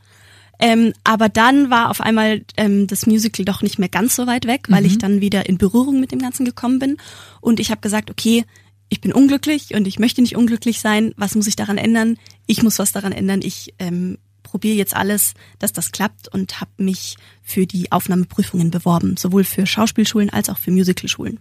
Ähm, 0.59 0.93
aber 1.03 1.29
dann 1.29 1.71
war 1.71 1.91
auf 1.91 2.01
einmal 2.01 2.43
ähm, 2.57 2.87
das 2.87 3.07
Musical 3.07 3.45
doch 3.45 3.63
nicht 3.63 3.79
mehr 3.81 3.89
ganz 3.89 4.15
so 4.15 4.29
weit 4.29 4.47
weg, 4.47 4.67
weil 4.69 4.87
ich 4.87 4.97
dann 4.99 5.21
wieder 5.21 5.49
in 5.49 5.59
Berührung 5.59 5.99
mit 5.99 6.13
dem 6.13 6.21
Ganzen 6.21 6.45
gekommen 6.45 6.79
bin. 6.79 6.99
Und 7.41 7.59
ich 7.59 7.71
habe 7.73 7.81
gesagt, 7.81 8.11
okay, 8.11 8.45
ich 8.89 9.01
bin 9.01 9.13
unglücklich 9.13 9.75
und 9.75 9.89
ich 9.89 9.99
möchte 9.99 10.21
nicht 10.21 10.37
unglücklich 10.37 10.81
sein. 10.81 11.15
Was 11.17 11.35
muss 11.35 11.49
ich 11.49 11.57
daran 11.57 11.79
ändern? 11.79 12.17
Ich 12.47 12.63
muss 12.63 12.79
was 12.79 12.93
daran 12.93 13.11
ändern. 13.11 13.41
Ich 13.43 13.75
ähm, 13.81 14.19
probiere 14.45 14.77
jetzt 14.77 14.95
alles, 14.95 15.35
dass 15.59 15.73
das 15.73 15.91
klappt 15.91 16.29
und 16.29 16.61
habe 16.61 16.71
mich 16.77 17.17
für 17.43 17.67
die 17.67 17.91
Aufnahmeprüfungen 17.91 18.71
beworben, 18.71 19.17
sowohl 19.17 19.43
für 19.43 19.67
Schauspielschulen 19.67 20.31
als 20.31 20.49
auch 20.49 20.59
für 20.59 20.71
Musicalschulen. 20.71 21.41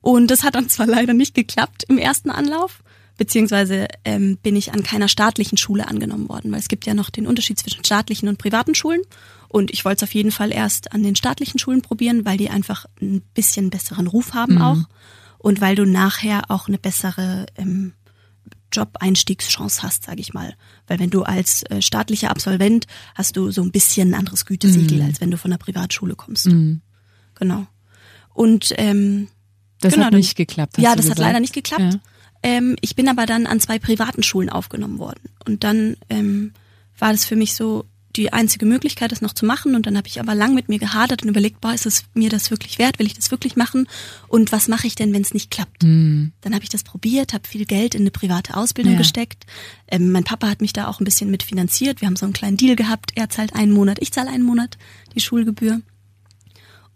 Und 0.00 0.30
das 0.30 0.42
hat 0.42 0.54
dann 0.56 0.68
zwar 0.68 0.86
leider 0.88 1.14
nicht 1.14 1.34
geklappt 1.34 1.84
im 1.88 1.98
ersten 1.98 2.30
Anlauf, 2.30 2.82
beziehungsweise 3.16 3.88
ähm, 4.04 4.38
bin 4.42 4.56
ich 4.56 4.72
an 4.72 4.82
keiner 4.82 5.08
staatlichen 5.08 5.58
Schule 5.58 5.88
angenommen 5.88 6.28
worden, 6.28 6.52
weil 6.52 6.60
es 6.60 6.68
gibt 6.68 6.86
ja 6.86 6.94
noch 6.94 7.10
den 7.10 7.26
Unterschied 7.26 7.58
zwischen 7.58 7.84
staatlichen 7.84 8.28
und 8.28 8.38
privaten 8.38 8.74
Schulen. 8.74 9.02
Und 9.48 9.70
ich 9.70 9.84
wollte 9.84 10.04
es 10.04 10.08
auf 10.08 10.14
jeden 10.14 10.32
Fall 10.32 10.52
erst 10.52 10.92
an 10.92 11.02
den 11.02 11.16
staatlichen 11.16 11.58
Schulen 11.58 11.82
probieren, 11.82 12.24
weil 12.24 12.36
die 12.36 12.50
einfach 12.50 12.86
ein 13.00 13.22
bisschen 13.34 13.70
besseren 13.70 14.06
Ruf 14.06 14.34
haben 14.34 14.60
auch 14.60 14.78
und 15.38 15.60
weil 15.60 15.76
du 15.76 15.84
nachher 15.84 16.50
auch 16.50 16.68
eine 16.68 16.78
bessere 16.78 17.46
ähm, 17.56 17.92
Job-Einstiegschance 18.72 19.82
hast, 19.82 20.04
sage 20.04 20.20
ich 20.20 20.34
mal. 20.34 20.54
Weil 20.86 20.98
wenn 20.98 21.10
du 21.10 21.22
als 21.22 21.62
äh, 21.64 21.80
staatlicher 21.80 22.30
Absolvent 22.30 22.86
hast 23.14 23.36
du 23.36 23.50
so 23.50 23.62
ein 23.62 23.70
bisschen 23.70 24.10
ein 24.10 24.14
anderes 24.14 24.44
Gütesiegel, 24.44 25.02
als 25.02 25.20
wenn 25.20 25.30
du 25.30 25.38
von 25.38 25.50
der 25.50 25.58
Privatschule 25.58 26.16
kommst. 26.16 26.46
Genau. 27.36 27.66
Und 28.34 28.74
ähm, 28.76 29.28
das 29.80 29.94
genau, 29.94 30.06
hat 30.06 30.14
nicht 30.14 30.36
geklappt. 30.36 30.76
hast 30.76 30.82
ja, 30.82 30.90
das 30.90 31.06
hat 31.06 31.16
gesagt. 31.16 31.18
leider 31.20 31.40
nicht 31.40 31.54
geklappt. 31.54 31.94
Ja. 31.94 32.00
Ähm, 32.46 32.76
ich 32.80 32.94
bin 32.94 33.08
aber 33.08 33.26
dann 33.26 33.46
an 33.46 33.58
zwei 33.58 33.78
privaten 33.80 34.22
Schulen 34.22 34.48
aufgenommen 34.50 34.98
worden. 35.00 35.20
Und 35.46 35.64
dann 35.64 35.96
ähm, 36.08 36.52
war 36.96 37.10
das 37.10 37.24
für 37.24 37.34
mich 37.34 37.54
so 37.54 37.84
die 38.14 38.32
einzige 38.32 38.66
Möglichkeit, 38.66 39.10
das 39.12 39.20
noch 39.20 39.34
zu 39.34 39.44
machen. 39.44 39.74
Und 39.74 39.84
dann 39.86 39.96
habe 39.96 40.06
ich 40.08 40.20
aber 40.20 40.34
lang 40.34 40.54
mit 40.54 40.68
mir 40.68 40.78
gehadert 40.78 41.22
und 41.22 41.28
überlegt, 41.28 41.60
boah, 41.60 41.74
ist 41.74 41.86
es 41.86 42.04
mir 42.14 42.30
das 42.30 42.50
wirklich 42.50 42.78
wert? 42.78 42.98
Will 42.98 43.06
ich 43.06 43.14
das 43.14 43.30
wirklich 43.32 43.56
machen? 43.56 43.88
Und 44.28 44.52
was 44.52 44.68
mache 44.68 44.86
ich 44.86 44.94
denn, 44.94 45.12
wenn 45.12 45.22
es 45.22 45.34
nicht 45.34 45.50
klappt? 45.50 45.82
Dann 45.82 46.54
habe 46.54 46.62
ich 46.62 46.70
das 46.70 46.84
probiert, 46.84 47.34
habe 47.34 47.46
viel 47.46 47.66
Geld 47.66 47.94
in 47.94 48.02
eine 48.02 48.10
private 48.12 48.56
Ausbildung 48.56 48.92
Ja. 48.94 48.98
gesteckt. 48.98 49.44
Ähm, 49.88 50.12
mein 50.12 50.24
Papa 50.24 50.48
hat 50.48 50.60
mich 50.60 50.72
da 50.72 50.86
auch 50.86 51.00
ein 51.00 51.04
bisschen 51.04 51.30
mit 51.32 51.42
finanziert. 51.42 52.00
Wir 52.00 52.06
haben 52.06 52.16
so 52.16 52.24
einen 52.26 52.32
kleinen 52.32 52.56
Deal 52.56 52.76
gehabt. 52.76 53.10
Er 53.16 53.28
zahlt 53.28 53.54
einen 53.54 53.72
Monat, 53.72 53.98
ich 54.00 54.12
zahle 54.12 54.30
einen 54.30 54.44
Monat 54.44 54.78
die 55.14 55.20
Schulgebühr 55.20 55.82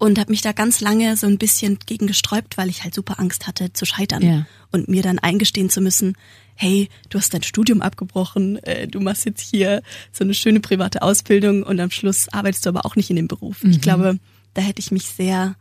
und 0.00 0.18
habe 0.18 0.30
mich 0.32 0.40
da 0.42 0.50
ganz 0.52 0.80
lange 0.80 1.16
so 1.16 1.26
ein 1.28 1.38
bisschen 1.38 1.78
gegen 1.86 2.06
gesträubt, 2.08 2.56
weil 2.58 2.68
ich 2.68 2.82
halt 2.82 2.94
super 2.94 3.20
Angst 3.20 3.46
hatte 3.46 3.72
zu 3.72 3.84
scheitern 3.86 4.22
Ja. 4.22 4.46
und 4.72 4.88
mir 4.88 5.02
dann 5.02 5.18
eingestehen 5.20 5.70
zu 5.70 5.80
müssen, 5.80 6.14
hey, 6.56 6.88
du 7.10 7.18
hast 7.18 7.32
dein 7.32 7.42
Studium 7.42 7.80
abgebrochen, 7.82 8.56
äh, 8.64 8.88
du 8.88 8.98
machst 9.00 9.24
jetzt 9.26 9.40
hier 9.40 9.82
so 10.12 10.24
eine 10.24 10.34
schöne 10.34 10.60
private 10.60 11.02
Ausbildung 11.02 11.62
und 11.62 11.78
am 11.80 11.90
Schluss 11.90 12.28
arbeitest 12.30 12.64
du 12.66 12.70
aber 12.70 12.84
auch 12.86 12.96
nicht 12.96 13.10
in 13.10 13.16
dem 13.16 13.28
Beruf. 13.28 13.62
Mhm. 13.62 13.70
Ich 13.70 13.80
glaube, 13.80 14.18
da 14.54 14.62
hätte 14.62 14.80
ich 14.80 14.90
mich 14.90 15.04
sehr 15.04 15.54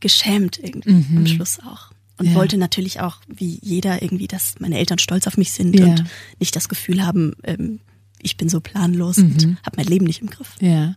geschämt 0.00 0.58
irgendwie 0.58 1.16
am 1.16 1.26
Schluss 1.26 1.58
auch. 1.60 1.90
Und 2.18 2.26
Mhm. 2.26 2.32
Ja. 2.32 2.38
wollte 2.38 2.56
natürlich 2.58 3.00
auch, 3.00 3.16
wie 3.28 3.58
jeder, 3.62 4.02
irgendwie, 4.02 4.28
dass 4.28 4.54
meine 4.60 4.78
Eltern 4.78 4.98
stolz 4.98 5.26
auf 5.26 5.36
mich 5.36 5.50
sind 5.52 5.78
Ja. 5.78 5.86
und 5.86 6.04
nicht 6.38 6.54
das 6.54 6.68
Gefühl 6.68 7.04
haben, 7.04 7.32
ähm, 7.42 7.80
ich 8.20 8.36
bin 8.36 8.48
so 8.48 8.60
planlos 8.60 9.16
Mhm. 9.18 9.32
und 9.32 9.44
habe 9.64 9.76
mein 9.78 9.86
Leben 9.86 10.06
nicht 10.06 10.20
im 10.22 10.30
Griff. 10.30 10.56
Ja. 10.60 10.96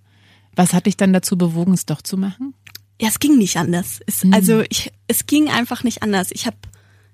Was 0.57 0.73
hat 0.73 0.87
dich 0.87 0.97
dann 0.97 1.13
dazu 1.13 1.37
bewogen, 1.37 1.73
es 1.73 1.85
doch 1.85 2.01
zu 2.01 2.17
machen? 2.17 2.55
Ja, 2.99 3.07
es 3.09 3.19
ging 3.19 3.37
nicht 3.37 3.57
anders. 3.57 3.99
Es, 4.07 4.23
mhm. 4.23 4.33
Also 4.33 4.63
ich, 4.69 4.91
es 5.07 5.27
ging 5.27 5.49
einfach 5.49 5.83
nicht 5.83 6.01
anders. 6.01 6.29
Ich 6.31 6.47
habe, 6.47 6.57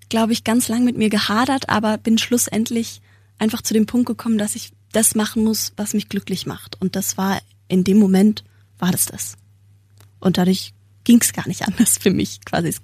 glaube 0.09 0.31
ich, 0.31 0.45
ganz 0.45 0.69
lang 0.69 0.85
mit 0.85 0.97
mir 0.97 1.09
gehadert, 1.09 1.67
aber 1.69 1.97
bin 1.97 2.17
schlussendlich 2.17 3.01
einfach 3.37 3.61
zu 3.61 3.73
dem 3.73 3.85
Punkt 3.85 4.07
gekommen, 4.07 4.37
dass 4.37 4.55
ich 4.55 4.71
das 4.93 5.13
machen 5.13 5.43
muss, 5.43 5.73
was 5.75 5.93
mich 5.93 6.07
glücklich 6.07 6.45
macht. 6.45 6.81
Und 6.81 6.95
das 6.95 7.17
war 7.17 7.41
in 7.67 7.83
dem 7.83 7.99
Moment, 7.99 8.45
war 8.79 8.91
das 8.93 9.07
das. 9.07 9.35
Und 10.19 10.37
dadurch 10.37 10.73
ging 11.03 11.19
es 11.19 11.33
gar 11.33 11.47
nicht 11.47 11.67
anders 11.67 11.97
für 11.97 12.11
mich 12.11 12.39
quasi. 12.45 12.69
Es 12.69 12.81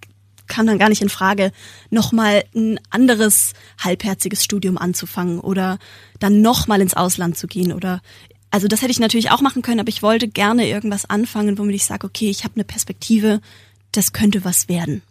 kam 0.47 0.67
dann 0.67 0.79
gar 0.79 0.89
nicht 0.89 1.01
in 1.01 1.09
Frage, 1.09 1.53
nochmal 1.89 2.43
ein 2.53 2.81
anderes 2.89 3.53
halbherziges 3.79 4.43
Studium 4.43 4.77
anzufangen 4.77 5.39
oder 5.39 5.79
dann 6.19 6.41
nochmal 6.41 6.81
ins 6.81 6.95
Ausland 6.95 7.37
zu 7.37 7.47
gehen 7.47 7.71
oder 7.71 8.01
also 8.51 8.67
das 8.67 8.81
hätte 8.81 8.91
ich 8.91 8.99
natürlich 8.99 9.31
auch 9.31 9.41
machen 9.41 9.61
können, 9.61 9.79
aber 9.79 9.89
ich 9.89 10.01
wollte 10.01 10.27
gerne 10.27 10.67
irgendwas 10.67 11.09
anfangen, 11.09 11.57
womit 11.57 11.75
ich 11.75 11.85
sage, 11.85 12.07
okay, 12.07 12.29
ich 12.29 12.43
habe 12.43 12.55
eine 12.55 12.63
Perspektive, 12.63 13.41
das 13.91 14.13
könnte 14.13 14.43
was 14.45 14.69
werden. 14.69 15.01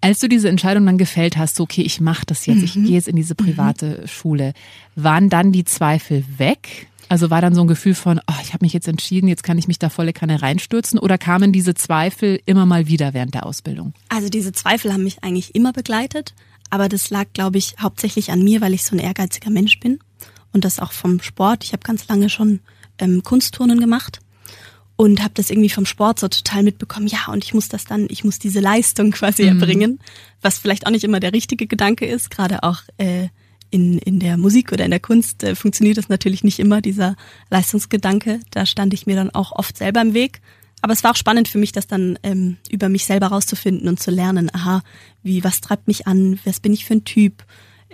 Als 0.00 0.20
du 0.20 0.28
diese 0.28 0.48
Entscheidung 0.48 0.86
dann 0.86 0.98
gefällt 0.98 1.36
hast, 1.36 1.56
so, 1.56 1.64
okay, 1.64 1.82
ich 1.82 2.00
mache 2.00 2.26
das 2.26 2.46
jetzt, 2.46 2.58
mhm. 2.58 2.64
ich 2.64 2.74
gehe 2.74 2.92
jetzt 2.92 3.08
in 3.08 3.16
diese 3.16 3.34
private 3.34 4.00
mhm. 4.02 4.08
Schule, 4.08 4.54
waren 4.96 5.28
dann 5.28 5.52
die 5.52 5.64
Zweifel 5.64 6.24
weg? 6.36 6.88
Also 7.08 7.28
war 7.28 7.40
dann 7.40 7.56
so 7.56 7.62
ein 7.62 7.66
Gefühl 7.66 7.96
von, 7.96 8.20
oh, 8.28 8.34
ich 8.40 8.52
habe 8.52 8.64
mich 8.64 8.72
jetzt 8.72 8.86
entschieden, 8.86 9.26
jetzt 9.26 9.42
kann 9.42 9.58
ich 9.58 9.66
mich 9.66 9.80
da 9.80 9.88
volle 9.88 10.12
Kanne 10.12 10.42
reinstürzen 10.42 10.98
oder 10.98 11.18
kamen 11.18 11.52
diese 11.52 11.74
Zweifel 11.74 12.40
immer 12.46 12.66
mal 12.66 12.86
wieder 12.86 13.14
während 13.14 13.34
der 13.34 13.46
Ausbildung? 13.46 13.94
Also 14.08 14.28
diese 14.28 14.52
Zweifel 14.52 14.92
haben 14.92 15.02
mich 15.02 15.24
eigentlich 15.24 15.56
immer 15.56 15.72
begleitet, 15.72 16.34
aber 16.70 16.88
das 16.88 17.10
lag, 17.10 17.26
glaube 17.32 17.58
ich, 17.58 17.74
hauptsächlich 17.80 18.30
an 18.30 18.44
mir, 18.44 18.60
weil 18.60 18.74
ich 18.74 18.84
so 18.84 18.94
ein 18.94 19.00
ehrgeiziger 19.00 19.50
Mensch 19.50 19.80
bin 19.80 19.98
und 20.52 20.64
das 20.64 20.78
auch 20.78 20.92
vom 20.92 21.20
Sport. 21.20 21.64
Ich 21.64 21.72
habe 21.72 21.82
ganz 21.82 22.06
lange 22.06 22.28
schon 22.28 22.60
ähm, 23.00 23.22
Kunstturnen 23.22 23.80
gemacht 23.80 24.20
und 24.96 25.22
habe 25.22 25.32
das 25.34 25.50
irgendwie 25.50 25.70
vom 25.70 25.86
Sport 25.86 26.20
so 26.20 26.28
total 26.28 26.62
mitbekommen. 26.62 27.06
Ja, 27.06 27.32
und 27.32 27.42
ich 27.42 27.54
muss 27.54 27.68
das 27.68 27.84
dann, 27.84 28.06
ich 28.10 28.22
muss 28.22 28.38
diese 28.38 28.60
Leistung 28.60 29.10
quasi 29.12 29.42
mhm. 29.44 29.48
erbringen, 29.48 29.98
was 30.42 30.58
vielleicht 30.58 30.86
auch 30.86 30.90
nicht 30.90 31.04
immer 31.04 31.20
der 31.20 31.32
richtige 31.32 31.66
Gedanke 31.66 32.06
ist, 32.06 32.30
gerade 32.30 32.62
auch 32.62 32.82
äh, 32.98 33.28
in, 33.70 33.98
in 33.98 34.18
der 34.18 34.36
Musik 34.36 34.72
oder 34.72 34.84
in 34.84 34.90
der 34.90 35.00
Kunst 35.00 35.42
äh, 35.42 35.54
funktioniert 35.54 35.96
das 35.96 36.08
natürlich 36.08 36.44
nicht 36.44 36.58
immer, 36.58 36.82
dieser 36.82 37.16
Leistungsgedanke. 37.50 38.40
Da 38.50 38.66
stand 38.66 38.92
ich 38.92 39.06
mir 39.06 39.16
dann 39.16 39.30
auch 39.30 39.52
oft 39.52 39.78
selber 39.78 40.02
im 40.02 40.12
Weg. 40.12 40.40
Aber 40.82 40.92
es 40.92 41.04
war 41.04 41.12
auch 41.12 41.16
spannend 41.16 41.48
für 41.48 41.58
mich, 41.58 41.72
das 41.72 41.86
dann 41.86 42.18
ähm, 42.22 42.56
über 42.70 42.88
mich 42.88 43.04
selber 43.04 43.28
rauszufinden 43.28 43.88
und 43.88 44.00
zu 44.00 44.10
lernen, 44.10 44.50
aha, 44.52 44.82
wie, 45.22 45.44
was 45.44 45.60
treibt 45.60 45.88
mich 45.88 46.06
an, 46.06 46.38
was 46.44 46.60
bin 46.60 46.72
ich 46.72 46.84
für 46.84 46.94
ein 46.94 47.04
Typ? 47.04 47.44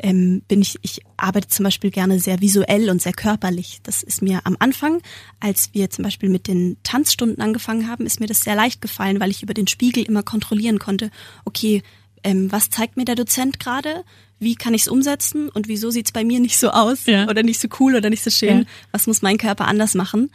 Ähm, 0.03 0.43
bin 0.47 0.61
ich, 0.61 0.79
ich 0.83 1.01
arbeite 1.17 1.49
zum 1.49 1.65
Beispiel 1.65 1.91
gerne 1.91 2.21
sehr 2.21 2.41
visuell 2.41 2.91
und 2.91 3.01
sehr 3.01 3.15
körperlich. 3.15 3.81
Das 3.83 4.03
ist 4.03 4.21
mir 4.21 4.41
am 4.45 4.57
Anfang, 4.59 5.01
als 5.41 5.71
wir 5.73 5.89
zum 5.89 6.05
Beispiel 6.05 6.29
mit 6.29 6.49
den 6.49 6.77
Tanzstunden 6.83 7.43
angefangen 7.43 7.89
haben, 7.89 8.05
ist 8.05 8.21
mir 8.21 8.27
das 8.27 8.43
sehr 8.43 8.55
leicht 8.55 8.83
gefallen, 8.83 9.21
weil 9.21 9.31
ich 9.31 9.43
über 9.43 9.55
den 9.55 9.67
Spiegel 9.67 10.05
immer 10.05 10.23
kontrollieren 10.23 10.79
konnte, 10.79 11.11
okay, 11.45 11.83
ähm, 12.23 12.53
was 12.53 12.69
zeigt 12.71 12.97
mir 12.97 13.05
der 13.05 13.15
Dozent 13.15 13.59
gerade? 13.59 14.05
wie 14.39 14.55
kann 14.55 14.75
ich 14.75 14.83
es 14.83 14.89
umsetzen 14.89 15.49
und 15.49 15.69
wieso 15.69 15.91
sieht 15.91 16.07
es 16.07 16.13
bei 16.13 16.25
mir 16.25 16.41
nicht 16.41 16.59
so 16.59 16.71
aus 16.71 17.07
ja. 17.07 17.29
oder 17.29 17.43
nicht 17.43 17.61
so 17.61 17.69
cool 17.81 17.95
oder 17.95 18.11
nicht 18.11 18.23
so 18.23 18.31
schön, 18.31 18.61
ja. 18.61 18.65
was 18.93 19.07
muss 19.07 19.23
mein 19.23 19.39
Körper 19.39 19.67
anders 19.67 19.95
machen. 19.95 20.31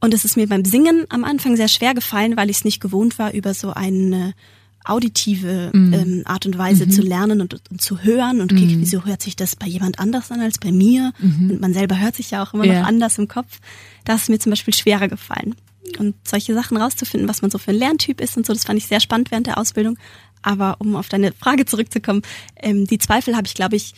Und 0.00 0.14
es 0.14 0.24
ist 0.24 0.36
mir 0.36 0.48
beim 0.48 0.64
Singen 0.64 1.04
am 1.10 1.22
Anfang 1.22 1.56
sehr 1.56 1.68
schwer 1.68 1.94
gefallen, 1.94 2.36
weil 2.36 2.50
ich 2.50 2.58
es 2.58 2.64
nicht 2.64 2.80
gewohnt 2.80 3.18
war, 3.18 3.34
über 3.34 3.54
so 3.54 3.72
eine 3.72 4.34
auditive 4.84 5.70
mhm. 5.72 5.92
ähm, 5.92 6.22
Art 6.24 6.46
und 6.46 6.58
Weise 6.58 6.86
mhm. 6.86 6.90
zu 6.90 7.02
lernen 7.02 7.40
und, 7.40 7.54
und, 7.70 7.80
zu 7.80 8.02
hören. 8.02 8.40
Und 8.40 8.52
okay, 8.52 8.66
mhm. 8.66 8.80
wieso 8.80 9.04
hört 9.04 9.22
sich 9.22 9.36
das 9.36 9.56
bei 9.56 9.66
jemand 9.66 9.98
anders 9.98 10.30
an 10.30 10.40
als 10.40 10.58
bei 10.58 10.72
mir? 10.72 11.12
Mhm. 11.18 11.50
Und 11.50 11.60
man 11.60 11.74
selber 11.74 11.98
hört 12.00 12.16
sich 12.16 12.30
ja 12.30 12.42
auch 12.42 12.54
immer 12.54 12.64
ja. 12.64 12.80
noch 12.80 12.88
anders 12.88 13.18
im 13.18 13.28
Kopf. 13.28 13.60
Das 14.04 14.22
ist 14.22 14.28
mir 14.28 14.38
zum 14.38 14.50
Beispiel 14.50 14.74
schwerer 14.74 15.08
gefallen. 15.08 15.54
Und 15.98 16.14
solche 16.26 16.54
Sachen 16.54 16.76
rauszufinden, 16.76 17.28
was 17.28 17.42
man 17.42 17.50
so 17.50 17.58
für 17.58 17.72
ein 17.72 17.78
Lerntyp 17.78 18.20
ist 18.20 18.36
und 18.36 18.46
so, 18.46 18.52
das 18.52 18.64
fand 18.64 18.78
ich 18.78 18.86
sehr 18.86 19.00
spannend 19.00 19.30
während 19.30 19.46
der 19.46 19.58
Ausbildung. 19.58 19.98
Aber 20.42 20.76
um 20.80 20.96
auf 20.96 21.08
deine 21.08 21.32
Frage 21.32 21.64
zurückzukommen, 21.66 22.22
ähm, 22.56 22.86
die 22.86 22.98
Zweifel 22.98 23.36
habe 23.36 23.46
ich, 23.46 23.54
glaube 23.54 23.76
ich, 23.76 23.94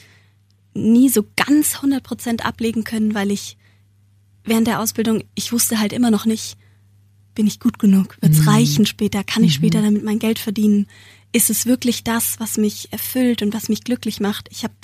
nie 0.74 1.08
so 1.08 1.24
ganz 1.36 1.76
100 1.76 2.02
Prozent 2.02 2.44
ablegen 2.44 2.84
können, 2.84 3.14
weil 3.14 3.30
ich 3.30 3.56
während 4.44 4.66
der 4.66 4.80
Ausbildung, 4.80 5.24
ich 5.34 5.52
wusste 5.52 5.80
halt 5.80 5.92
immer 5.92 6.10
noch 6.10 6.26
nicht, 6.26 6.56
bin 7.34 7.46
ich 7.46 7.60
gut 7.60 7.78
genug? 7.78 8.16
Wird's 8.20 8.42
mhm. 8.42 8.48
reichen 8.48 8.86
später? 8.86 9.24
Kann 9.24 9.44
ich 9.44 9.58
mhm. 9.58 9.64
später 9.64 9.82
damit 9.82 10.04
mein 10.04 10.18
Geld 10.18 10.38
verdienen? 10.38 10.86
Ist 11.32 11.50
es 11.50 11.66
wirklich 11.66 12.04
das, 12.04 12.38
was 12.38 12.58
mich 12.58 12.92
erfüllt 12.92 13.42
und 13.42 13.54
was 13.54 13.68
mich 13.68 13.82
glücklich 13.82 14.20
macht? 14.20 14.48
Ich 14.52 14.62
habe 14.62 14.74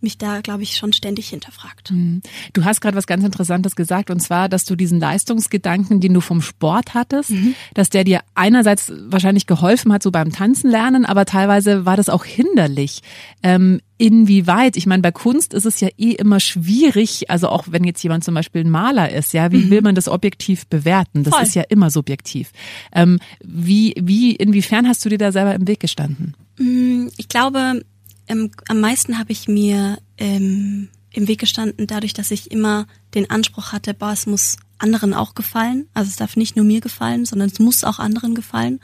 mich 0.00 0.18
da, 0.18 0.40
glaube 0.40 0.62
ich, 0.62 0.76
schon 0.76 0.92
ständig 0.92 1.28
hinterfragt. 1.28 1.90
Mhm. 1.90 2.20
Du 2.52 2.64
hast 2.64 2.80
gerade 2.80 2.96
was 2.96 3.06
ganz 3.06 3.24
Interessantes 3.24 3.76
gesagt, 3.76 4.10
und 4.10 4.20
zwar, 4.20 4.48
dass 4.48 4.64
du 4.64 4.76
diesen 4.76 5.00
Leistungsgedanken, 5.00 6.00
den 6.00 6.14
du 6.14 6.20
vom 6.20 6.42
Sport 6.42 6.94
hattest, 6.94 7.30
mhm. 7.30 7.54
dass 7.74 7.90
der 7.90 8.04
dir 8.04 8.20
einerseits 8.34 8.92
wahrscheinlich 9.08 9.46
geholfen 9.46 9.92
hat, 9.92 10.02
so 10.02 10.10
beim 10.10 10.32
Tanzen 10.32 10.70
lernen, 10.70 11.04
aber 11.04 11.24
teilweise 11.24 11.86
war 11.86 11.96
das 11.96 12.08
auch 12.08 12.24
hinderlich. 12.24 13.00
Ähm, 13.42 13.80
inwieweit? 13.98 14.76
Ich 14.76 14.86
meine, 14.86 15.02
bei 15.02 15.12
Kunst 15.12 15.54
ist 15.54 15.64
es 15.64 15.80
ja 15.80 15.88
eh 15.96 16.12
immer 16.12 16.40
schwierig, 16.40 17.30
also 17.30 17.48
auch 17.48 17.64
wenn 17.70 17.84
jetzt 17.84 18.02
jemand 18.02 18.24
zum 18.24 18.34
Beispiel 18.34 18.64
ein 18.64 18.70
Maler 18.70 19.10
ist, 19.10 19.32
ja, 19.32 19.50
wie 19.52 19.64
mhm. 19.64 19.70
will 19.70 19.82
man 19.82 19.94
das 19.94 20.08
objektiv 20.08 20.66
bewerten? 20.66 21.24
Das 21.24 21.34
Voll. 21.34 21.42
ist 21.42 21.54
ja 21.54 21.62
immer 21.62 21.90
subjektiv. 21.90 22.52
Ähm, 22.92 23.18
wie, 23.42 23.94
wie, 24.00 24.36
inwiefern 24.36 24.86
hast 24.86 25.04
du 25.04 25.08
dir 25.08 25.18
da 25.18 25.32
selber 25.32 25.54
im 25.54 25.66
Weg 25.66 25.80
gestanden? 25.80 26.34
Mm, 26.58 27.08
ich 27.16 27.28
glaube, 27.28 27.82
ähm, 28.28 28.50
am 28.68 28.80
meisten 28.80 29.18
habe 29.18 29.32
ich 29.32 29.48
mir 29.48 29.98
ähm, 30.18 30.88
im 31.12 31.28
Weg 31.28 31.40
gestanden, 31.40 31.86
dadurch, 31.86 32.12
dass 32.12 32.30
ich 32.30 32.50
immer 32.50 32.86
den 33.14 33.30
Anspruch 33.30 33.72
hatte, 33.72 33.94
boah, 33.94 34.12
es 34.12 34.26
muss 34.26 34.56
anderen 34.78 35.14
auch 35.14 35.34
gefallen. 35.34 35.88
Also 35.94 36.10
es 36.10 36.16
darf 36.16 36.36
nicht 36.36 36.56
nur 36.56 36.64
mir 36.64 36.80
gefallen, 36.80 37.24
sondern 37.24 37.48
es 37.48 37.58
muss 37.58 37.84
auch 37.84 37.98
anderen 37.98 38.34
gefallen, 38.34 38.80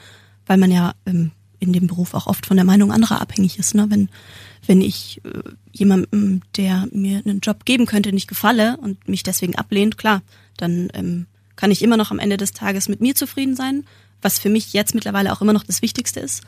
weil 0.47 0.57
man 0.57 0.71
ja 0.71 0.95
ähm, 1.07 1.33
in 1.59 1.73
dem 1.73 1.87
Beruf 1.87 2.15
auch 2.15 2.27
oft 2.27 2.47
von 2.47 2.57
der 2.57 2.65
Meinung 2.65 2.91
anderer 2.91 3.21
abhängig 3.21 3.59
ist. 3.59 3.75
Ne? 3.75 3.87
Wenn, 3.91 4.09
wenn 4.67 4.81
ich 4.81 5.21
äh, 5.25 5.43
jemandem, 5.73 6.41
der 6.57 6.89
mir 6.93 7.23
einen 7.25 7.41
Job 7.41 7.65
geben 7.65 7.87
könnte, 7.87 8.13
nicht 8.13 8.29
gefalle 8.29 8.79
und 8.79 9.09
mich 9.09 9.23
deswegen 9.23 9.57
ablehnt, 9.57 9.99
klar, 9.99 10.23
dann 10.57 10.89
ähm, 10.95 11.27
kann 11.55 11.71
ich 11.71 11.83
immer 11.83 11.97
noch 11.97 12.11
am 12.11 12.19
Ende 12.19 12.39
des 12.39 12.53
Tages 12.53 12.89
mit 12.89 13.01
mir 13.01 13.15
zufrieden 13.15 13.55
sein, 13.55 13.85
was 14.23 14.39
für 14.39 14.49
mich 14.49 14.73
jetzt 14.73 14.95
mittlerweile 14.95 15.33
auch 15.33 15.43
immer 15.43 15.53
noch 15.53 15.65
das 15.65 15.83
Wichtigste 15.83 16.21
ist 16.21 16.43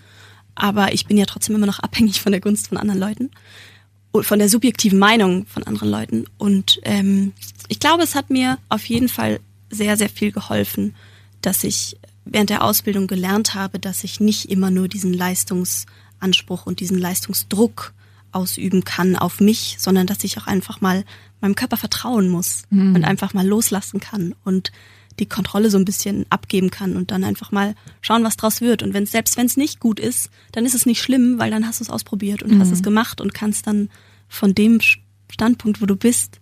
aber 0.55 0.93
ich 0.93 1.07
bin 1.07 1.17
ja 1.17 1.27
trotzdem 1.27 1.57
immer 1.57 1.67
noch 1.67 1.81
abhängig 1.81 2.21
von 2.21 2.33
der 2.33 2.41
Gunst 2.41 2.69
von 2.69 2.79
anderen 2.79 3.01
Leuten 3.01 3.31
und 4.13 4.25
von 4.25 4.39
der 4.39 4.49
subjektiven 4.49 4.99
Meinung 4.99 5.47
von 5.47 5.65
anderen 5.65 5.91
Leuten. 5.91 6.25
Und 6.39 6.81
ähm, 6.85 7.33
ich 7.69 7.81
glaube, 7.81 8.03
es 8.03 8.15
hat 8.15 8.31
mir 8.31 8.59
auf 8.69 8.85
jeden 8.87 9.09
Fall 9.09 9.41
sehr, 9.71 9.97
sehr 9.97 10.09
viel 10.09 10.31
geholfen, 10.31 10.95
dass 11.41 11.65
ich 11.65 11.97
während 12.25 12.51
der 12.51 12.63
Ausbildung 12.63 13.07
gelernt 13.07 13.55
habe, 13.55 13.79
dass 13.79 14.05
ich 14.05 14.21
nicht 14.21 14.51
immer 14.51 14.71
nur 14.71 14.89
diesen 14.89 15.13
Leistungsanspruch 15.13 16.67
und 16.67 16.81
diesen 16.81 16.99
Leistungsdruck 16.99 17.93
ausüben 18.33 18.85
kann 18.85 19.17
auf 19.17 19.41
mich, 19.41 19.77
sondern 19.79 20.07
dass 20.07 20.25
ich 20.25 20.39
auch 20.39 20.47
einfach 20.47 20.81
mal 20.81 21.05
meinem 21.41 21.55
Körper 21.55 21.77
vertrauen 21.77 22.29
muss 22.29 22.63
mhm. 22.71 22.95
und 22.95 23.05
einfach 23.05 23.35
mal 23.35 23.47
loslassen 23.47 24.01
kann 24.01 24.35
und 24.45 24.73
die 25.19 25.27
Kontrolle 25.27 25.71
so 25.71 25.79
ein 25.79 25.85
bisschen 25.85 26.27
abgeben 26.31 26.71
kann 26.71 26.97
und 26.97 27.11
dann 27.11 27.25
einfach 27.25 27.53
mal 27.53 27.75
schauen, 28.01 28.25
was 28.25 28.37
draus 28.37 28.61
wird. 28.61 28.83
Und 28.83 28.95
wenn 28.95 29.07
selbst 29.07 29.37
wenn 29.37 29.47
es 29.47 29.57
nicht 29.57 29.81
gut 29.81 30.01
ist, 30.01 30.31
dann 30.53 30.67
ist 30.67 30.75
es 30.75 30.87
nicht 30.87 31.01
schlimm, 31.01 31.39
weil 31.39 31.51
dann 31.51 31.67
hast 31.67 31.81
du 31.81 31.85
es 31.85 31.91
ausprobiert 31.91 32.43
und 32.43 32.53
mhm. 32.53 32.61
hast 32.61 32.73
es 32.73 32.83
gemacht 32.83 33.21
und 33.21 33.35
kannst 33.35 33.67
dann 33.67 33.91
von 34.29 34.55
dem 34.55 34.81
Standpunkt, 35.31 35.81
wo 35.81 35.87
du 35.87 35.97
bist, 35.97 36.41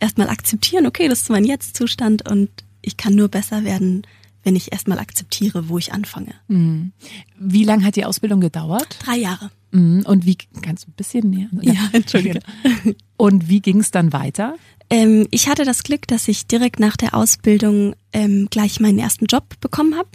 erstmal 0.00 0.28
akzeptieren, 0.28 0.86
okay, 0.86 1.08
das 1.08 1.22
ist 1.22 1.30
mein 1.30 1.44
Jetzt-Zustand 1.44 2.28
und 2.28 2.50
ich 2.80 2.96
kann 2.96 3.14
nur 3.14 3.28
besser 3.28 3.64
werden, 3.64 4.02
wenn 4.42 4.56
ich 4.56 4.72
erstmal 4.72 4.98
akzeptiere, 4.98 5.68
wo 5.68 5.78
ich 5.78 5.92
anfange. 5.92 6.34
Mhm. 6.48 6.92
Wie 7.38 7.64
lange 7.64 7.84
hat 7.84 7.96
die 7.96 8.04
Ausbildung 8.04 8.40
gedauert? 8.40 8.98
Drei 9.04 9.16
Jahre. 9.16 9.50
Mhm. 9.70 10.02
Und 10.04 10.26
wie, 10.26 10.36
kannst 10.60 10.84
du 10.84 10.90
ein 10.90 10.94
bisschen 10.94 11.30
näher? 11.30 11.48
Ja, 11.60 11.88
entschuldige. 11.92 12.40
Und 13.16 13.48
wie 13.48 13.60
ging 13.60 13.80
es 13.80 13.90
dann 13.90 14.12
weiter? 14.12 14.56
Ähm, 14.92 15.26
ich 15.30 15.48
hatte 15.48 15.64
das 15.64 15.84
Glück, 15.84 16.06
dass 16.06 16.28
ich 16.28 16.46
direkt 16.46 16.78
nach 16.78 16.98
der 16.98 17.14
Ausbildung 17.14 17.96
ähm, 18.12 18.48
gleich 18.50 18.78
meinen 18.78 18.98
ersten 18.98 19.24
Job 19.24 19.58
bekommen 19.58 19.96
habe. 19.96 20.10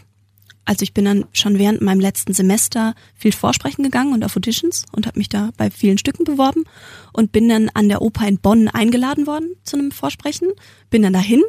Also 0.66 0.84
ich 0.84 0.94
bin 0.94 1.06
dann 1.06 1.26
schon 1.34 1.58
während 1.58 1.82
meinem 1.82 2.00
letzten 2.00 2.34
Semester 2.34 2.94
viel 3.16 3.32
vorsprechen 3.32 3.84
gegangen 3.84 4.14
und 4.14 4.24
auf 4.24 4.36
Auditions 4.38 4.86
und 4.92 5.08
habe 5.08 5.18
mich 5.18 5.30
da 5.30 5.50
bei 5.58 5.72
vielen 5.72 5.98
Stücken 5.98 6.26
beworben 6.26 6.66
und 7.12 7.32
bin 7.32 7.50
dann 7.50 7.70
an 7.74 7.90
der 7.90 8.04
Oper 8.04 8.28
in 8.28 8.38
Bonn 8.38 8.68
eingeladen 8.68 9.26
worden 9.26 9.56
zu 9.64 9.78
einem 9.78 9.90
Vorsprechen, 9.90 10.50
bin 10.92 11.02
dann 11.02 11.14
dahin 11.14 11.42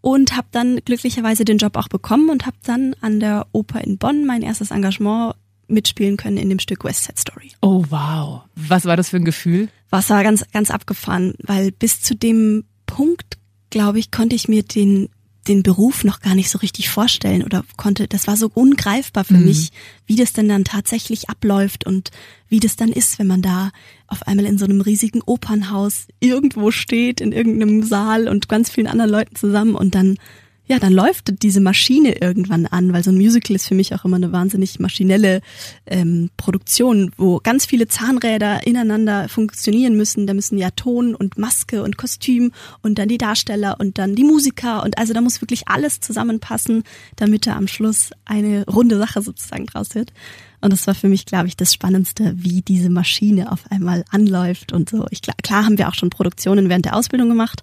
und 0.00 0.36
habe 0.36 0.48
dann 0.50 0.80
glücklicherweise 0.84 1.44
den 1.44 1.58
Job 1.58 1.76
auch 1.76 1.88
bekommen 1.88 2.28
und 2.28 2.44
habe 2.44 2.56
dann 2.64 2.96
an 3.00 3.20
der 3.20 3.46
Oper 3.52 3.82
in 3.84 3.98
Bonn 3.98 4.26
mein 4.26 4.42
erstes 4.42 4.72
Engagement 4.72 5.36
mitspielen 5.68 6.16
können 6.16 6.36
in 6.36 6.48
dem 6.48 6.58
Stück 6.58 6.84
West 6.84 7.04
Side 7.04 7.18
Story. 7.18 7.52
Oh 7.60 7.84
wow, 7.88 8.42
was 8.54 8.84
war 8.84 8.96
das 8.96 9.10
für 9.10 9.16
ein 9.16 9.24
Gefühl? 9.24 9.68
Was 9.90 10.10
war 10.10 10.22
ganz 10.22 10.44
ganz 10.52 10.70
abgefahren, 10.70 11.34
weil 11.42 11.72
bis 11.72 12.00
zu 12.00 12.14
dem 12.14 12.64
Punkt, 12.86 13.38
glaube 13.70 13.98
ich, 13.98 14.10
konnte 14.10 14.36
ich 14.36 14.48
mir 14.48 14.62
den 14.62 15.08
den 15.48 15.62
Beruf 15.62 16.04
noch 16.04 16.20
gar 16.20 16.34
nicht 16.34 16.50
so 16.50 16.58
richtig 16.58 16.88
vorstellen 16.88 17.42
oder 17.42 17.64
konnte, 17.76 18.08
das 18.08 18.26
war 18.26 18.36
so 18.36 18.50
ungreifbar 18.52 19.24
für 19.24 19.34
mhm. 19.34 19.46
mich, 19.46 19.70
wie 20.06 20.16
das 20.16 20.32
denn 20.32 20.48
dann 20.48 20.64
tatsächlich 20.64 21.28
abläuft 21.28 21.86
und 21.86 22.10
wie 22.48 22.60
das 22.60 22.76
dann 22.76 22.90
ist, 22.90 23.18
wenn 23.18 23.26
man 23.26 23.42
da 23.42 23.70
auf 24.06 24.26
einmal 24.26 24.46
in 24.46 24.58
so 24.58 24.64
einem 24.64 24.80
riesigen 24.80 25.22
Opernhaus 25.22 26.06
irgendwo 26.20 26.70
steht, 26.70 27.20
in 27.20 27.32
irgendeinem 27.32 27.82
Saal 27.82 28.28
und 28.28 28.48
ganz 28.48 28.70
vielen 28.70 28.86
anderen 28.86 29.10
Leuten 29.10 29.36
zusammen 29.36 29.74
und 29.74 29.94
dann 29.94 30.18
ja, 30.66 30.78
dann 30.78 30.92
läuft 30.92 31.42
diese 31.42 31.60
Maschine 31.60 32.20
irgendwann 32.22 32.66
an, 32.66 32.92
weil 32.92 33.04
so 33.04 33.10
ein 33.10 33.18
Musical 33.18 33.54
ist 33.54 33.68
für 33.68 33.74
mich 33.74 33.94
auch 33.94 34.04
immer 34.04 34.16
eine 34.16 34.32
wahnsinnig 34.32 34.80
maschinelle 34.80 35.42
ähm, 35.86 36.30
Produktion, 36.38 37.12
wo 37.18 37.38
ganz 37.38 37.66
viele 37.66 37.86
Zahnräder 37.86 38.66
ineinander 38.66 39.28
funktionieren 39.28 39.94
müssen. 39.94 40.26
Da 40.26 40.32
müssen 40.32 40.56
ja 40.56 40.70
Ton 40.70 41.14
und 41.14 41.36
Maske 41.36 41.82
und 41.82 41.98
Kostüm 41.98 42.52
und 42.80 42.98
dann 42.98 43.08
die 43.08 43.18
Darsteller 43.18 43.76
und 43.78 43.98
dann 43.98 44.14
die 44.14 44.24
Musiker 44.24 44.82
und 44.82 44.96
also 44.96 45.12
da 45.12 45.20
muss 45.20 45.42
wirklich 45.42 45.68
alles 45.68 46.00
zusammenpassen, 46.00 46.82
damit 47.16 47.46
da 47.46 47.56
am 47.56 47.68
Schluss 47.68 48.10
eine 48.24 48.64
runde 48.66 48.96
Sache 48.96 49.20
sozusagen 49.20 49.66
draus 49.66 49.94
wird. 49.94 50.12
Und 50.62 50.72
das 50.72 50.86
war 50.86 50.94
für 50.94 51.10
mich, 51.10 51.26
glaube 51.26 51.46
ich, 51.46 51.58
das 51.58 51.74
Spannendste, 51.74 52.32
wie 52.36 52.62
diese 52.62 52.88
Maschine 52.88 53.52
auf 53.52 53.70
einmal 53.70 54.02
anläuft 54.10 54.72
und 54.72 54.88
so. 54.88 55.06
Ich, 55.10 55.20
klar, 55.20 55.36
klar 55.42 55.66
haben 55.66 55.76
wir 55.76 55.88
auch 55.88 55.94
schon 55.94 56.08
Produktionen 56.08 56.70
während 56.70 56.86
der 56.86 56.96
Ausbildung 56.96 57.28
gemacht, 57.28 57.62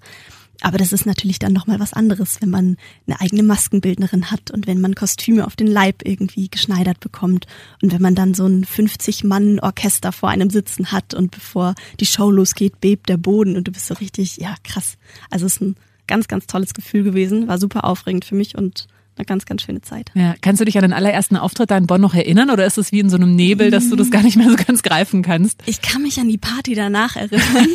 aber 0.61 0.77
das 0.77 0.93
ist 0.93 1.05
natürlich 1.05 1.39
dann 1.39 1.53
nochmal 1.53 1.79
was 1.79 1.93
anderes, 1.93 2.41
wenn 2.41 2.51
man 2.51 2.77
eine 3.07 3.19
eigene 3.19 3.43
Maskenbildnerin 3.43 4.31
hat 4.31 4.51
und 4.51 4.67
wenn 4.67 4.79
man 4.79 4.95
Kostüme 4.95 5.45
auf 5.45 5.55
den 5.55 5.67
Leib 5.67 6.03
irgendwie 6.05 6.49
geschneidert 6.49 6.99
bekommt 6.99 7.47
und 7.81 7.91
wenn 7.91 8.01
man 8.01 8.15
dann 8.15 8.33
so 8.33 8.45
ein 8.45 8.63
50-Mann-Orchester 8.65 10.11
vor 10.11 10.29
einem 10.29 10.49
sitzen 10.49 10.91
hat 10.91 11.13
und 11.13 11.31
bevor 11.31 11.73
die 11.99 12.05
Show 12.05 12.29
losgeht, 12.29 12.79
bebt 12.79 13.09
der 13.09 13.17
Boden 13.17 13.57
und 13.57 13.67
du 13.67 13.71
bist 13.71 13.87
so 13.87 13.95
richtig, 13.95 14.37
ja, 14.37 14.55
krass. 14.63 14.97
Also 15.29 15.47
es 15.47 15.55
ist 15.55 15.61
ein 15.61 15.75
ganz, 16.07 16.27
ganz 16.27 16.45
tolles 16.45 16.73
Gefühl 16.73 17.03
gewesen, 17.03 17.47
war 17.47 17.57
super 17.57 17.83
aufregend 17.85 18.25
für 18.25 18.35
mich 18.35 18.55
und 18.55 18.87
eine 19.17 19.25
ganz, 19.25 19.45
ganz 19.45 19.61
schöne 19.61 19.81
Zeit. 19.81 20.11
Ja. 20.13 20.35
Kannst 20.41 20.61
du 20.61 20.65
dich 20.65 20.77
an 20.77 20.83
den 20.83 20.93
allerersten 20.93 21.37
Auftritt 21.37 21.71
da 21.71 21.77
in 21.77 21.87
Bonn 21.87 22.01
noch 22.01 22.13
erinnern 22.13 22.49
oder 22.49 22.65
ist 22.65 22.77
es 22.77 22.91
wie 22.91 22.99
in 22.99 23.09
so 23.09 23.17
einem 23.17 23.35
Nebel, 23.35 23.71
dass 23.71 23.89
du 23.89 23.95
das 23.95 24.09
gar 24.09 24.23
nicht 24.23 24.37
mehr 24.37 24.49
so 24.49 24.55
ganz 24.55 24.83
greifen 24.83 25.21
kannst? 25.21 25.61
Ich 25.65 25.81
kann 25.81 26.01
mich 26.01 26.19
an 26.19 26.27
die 26.27 26.37
Party 26.37 26.75
danach 26.75 27.15
erinnern. 27.15 27.67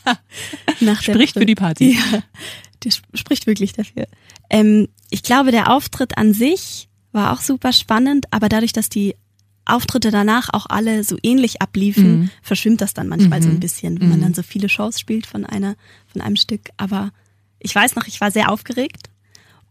Nach 0.80 1.02
spricht 1.02 1.34
für 1.34 1.46
die 1.46 1.54
Party. 1.54 1.98
Ja, 1.98 2.22
der 2.84 2.90
spricht 3.14 3.46
wirklich 3.46 3.72
dafür. 3.72 4.06
Ähm, 4.48 4.88
ich 5.10 5.22
glaube, 5.22 5.50
der 5.50 5.70
Auftritt 5.70 6.16
an 6.16 6.32
sich 6.32 6.88
war 7.12 7.32
auch 7.32 7.40
super 7.40 7.72
spannend, 7.72 8.26
aber 8.30 8.48
dadurch, 8.48 8.72
dass 8.72 8.88
die 8.88 9.14
Auftritte 9.64 10.10
danach 10.10 10.48
auch 10.52 10.66
alle 10.68 11.04
so 11.04 11.16
ähnlich 11.22 11.60
abliefen, 11.60 12.20
mhm. 12.20 12.30
verschwimmt 12.42 12.80
das 12.80 12.94
dann 12.94 13.08
manchmal 13.08 13.40
mhm. 13.40 13.44
so 13.44 13.50
ein 13.50 13.60
bisschen, 13.60 14.00
wenn 14.00 14.08
man 14.08 14.18
mhm. 14.18 14.22
dann 14.22 14.34
so 14.34 14.42
viele 14.42 14.68
Shows 14.68 14.98
spielt 14.98 15.26
von 15.26 15.44
einer, 15.44 15.76
von 16.06 16.20
einem 16.20 16.36
Stück. 16.36 16.70
Aber 16.76 17.12
ich 17.58 17.74
weiß 17.74 17.94
noch, 17.94 18.06
ich 18.06 18.20
war 18.20 18.30
sehr 18.30 18.50
aufgeregt 18.50 19.10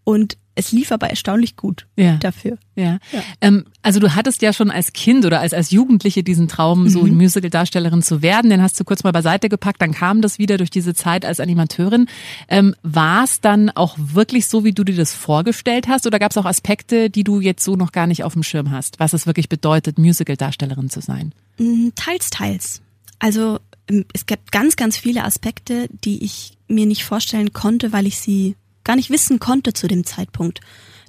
und 0.03 0.37
es 0.59 0.73
lief 0.73 0.91
aber 0.91 1.09
erstaunlich 1.09 1.55
gut 1.55 1.87
ja. 1.95 2.17
dafür. 2.17 2.57
Ja. 2.75 2.99
ja. 3.13 3.23
Ähm, 3.39 3.65
also 3.81 4.01
du 4.01 4.13
hattest 4.13 4.41
ja 4.41 4.51
schon 4.51 4.69
als 4.71 4.91
Kind 4.91 5.25
oder 5.25 5.39
als, 5.39 5.53
als 5.53 5.71
Jugendliche 5.71 6.21
diesen 6.21 6.49
Traum, 6.49 6.83
mhm. 6.83 6.89
so 6.89 7.03
Musical-Darstellerin 7.05 8.01
zu 8.01 8.21
werden. 8.21 8.49
Den 8.49 8.61
hast 8.61 8.77
du 8.77 8.83
kurz 8.83 9.03
mal 9.03 9.11
beiseite 9.11 9.47
gepackt, 9.47 9.81
dann 9.81 9.93
kam 9.93 10.21
das 10.21 10.37
wieder 10.37 10.57
durch 10.57 10.69
diese 10.69 10.93
Zeit 10.93 11.23
als 11.23 11.39
Animateurin. 11.39 12.07
Ähm, 12.49 12.75
War 12.83 13.23
es 13.23 13.39
dann 13.39 13.69
auch 13.69 13.95
wirklich 13.97 14.47
so, 14.47 14.65
wie 14.65 14.73
du 14.73 14.83
dir 14.83 14.97
das 14.97 15.13
vorgestellt 15.13 15.87
hast? 15.87 16.05
Oder 16.05 16.19
gab 16.19 16.31
es 16.31 16.37
auch 16.37 16.45
Aspekte, 16.45 17.09
die 17.09 17.23
du 17.23 17.39
jetzt 17.39 17.63
so 17.63 17.77
noch 17.77 17.93
gar 17.93 18.05
nicht 18.05 18.25
auf 18.25 18.33
dem 18.33 18.43
Schirm 18.43 18.71
hast, 18.71 18.99
was 18.99 19.13
es 19.13 19.25
wirklich 19.25 19.47
bedeutet, 19.47 19.97
Musical-Darstellerin 19.97 20.89
zu 20.89 20.99
sein? 20.99 21.33
Mm, 21.57 21.89
teils, 21.95 22.29
teils. 22.29 22.81
Also 23.19 23.59
ähm, 23.89 24.03
es 24.13 24.25
gibt 24.25 24.51
ganz, 24.51 24.75
ganz 24.75 24.97
viele 24.97 25.23
Aspekte, 25.23 25.87
die 26.03 26.23
ich 26.23 26.57
mir 26.67 26.85
nicht 26.85 27.05
vorstellen 27.05 27.53
konnte, 27.53 27.93
weil 27.93 28.07
ich 28.07 28.19
sie 28.19 28.55
gar 28.89 28.95
nicht 28.95 29.11
wissen 29.11 29.37
konnte 29.37 29.73
zu 29.73 29.87
dem 29.87 30.03
Zeitpunkt. 30.03 30.61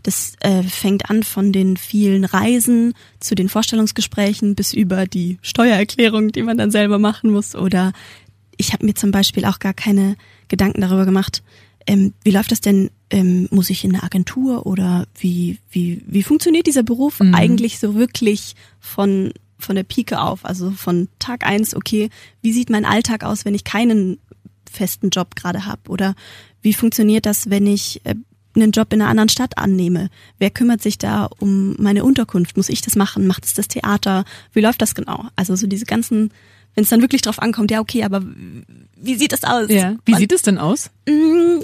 Das 0.03 0.35
äh, 0.41 0.63
fängt 0.63 1.09
an 1.09 1.23
von 1.23 1.51
den 1.51 1.79
vielen 1.79 2.27
Reisen 2.27 2.93
zu 3.21 3.35
den 3.35 3.49
Vorstellungsgesprächen 3.49 4.55
bis 4.55 4.75
über 4.75 5.07
die 5.07 5.39
Steuererklärung, 5.41 6.31
die 6.31 6.43
man 6.43 6.59
dann 6.59 6.71
selber 6.71 6.99
machen 6.99 7.31
muss. 7.31 7.55
Oder 7.55 7.95
ich 8.59 8.75
habe 8.75 8.85
mir 8.85 8.95
zum 8.95 9.13
Beispiel 9.13 9.47
auch 9.47 9.61
gar 9.61 9.73
keine 9.73 10.17
Gedanken 10.49 10.83
darüber 10.83 11.07
gemacht, 11.07 11.43
ähm, 11.87 12.13
wie 12.23 12.33
läuft 12.33 12.53
das 12.53 12.61
denn? 12.61 12.91
Ähm, 13.09 13.49
muss 13.51 13.71
ich 13.71 13.83
in 13.83 13.95
eine 13.95 14.03
Agentur 14.03 14.67
oder 14.67 15.07
wie, 15.19 15.59
wie, 15.71 16.03
wie 16.07 16.23
funktioniert 16.23 16.67
dieser 16.67 16.83
Beruf 16.83 17.21
mhm. 17.21 17.35
eigentlich 17.35 17.79
so 17.79 17.95
wirklich 17.95 18.57
von, 18.79 19.33
von 19.59 19.75
der 19.75 19.85
Pike 19.85 20.21
auf? 20.21 20.45
Also 20.45 20.71
von 20.71 21.09
Tag 21.19 21.47
eins, 21.47 21.75
okay, 21.75 22.11
wie 22.43 22.53
sieht 22.53 22.69
mein 22.69 22.85
Alltag 22.85 23.25
aus, 23.25 23.47
wenn 23.47 23.55
ich 23.55 23.65
keinen 23.65 24.19
festen 24.71 25.11
Job 25.11 25.37
gerade 25.37 25.67
habe? 25.67 25.83
Oder 25.89 26.15
wie 26.63 26.75
funktioniert 26.75 27.27
das, 27.27 27.51
wenn 27.51 27.67
ich 27.67 28.01
äh, 28.05 28.15
einen 28.55 28.73
Job 28.73 28.93
in 28.93 29.01
einer 29.01 29.11
anderen 29.11 29.29
Stadt 29.29 29.59
annehme? 29.59 30.11
Wer 30.39 30.51
kümmert 30.51 30.83
sich 30.83 30.99
da 30.99 31.29
um 31.39 31.75
meine 31.79 32.05
Unterkunft? 32.05 32.57
Muss 32.57 32.69
ich 32.69 32.81
das 32.81 32.97
machen? 32.97 33.27
Macht 33.27 33.45
es 33.45 33.55
das 33.55 33.69
Theater? 33.69 34.25
Wie 34.53 34.61
läuft 34.61 34.83
das 34.83 34.95
genau? 34.95 35.27
Also 35.37 35.57
so 35.57 35.67
diese 35.67 35.85
ganzen, 35.85 36.33
wenn 36.75 36.85
es 36.85 36.91
dann 36.91 37.01
wirklich 37.01 37.23
drauf 37.23 37.41
ankommt, 37.41 37.71
ja 37.71 37.81
okay, 37.81 38.05
aber 38.05 38.23
wie 38.97 39.15
sieht 39.15 39.33
das 39.33 39.45
aus? 39.45 39.71
Ja, 39.71 39.97
wie 40.05 40.13
Man, 40.13 40.21
sieht 40.21 40.33
es 40.33 40.43
denn 40.43 40.59
aus? 40.59 40.91
Mm, 41.09 41.61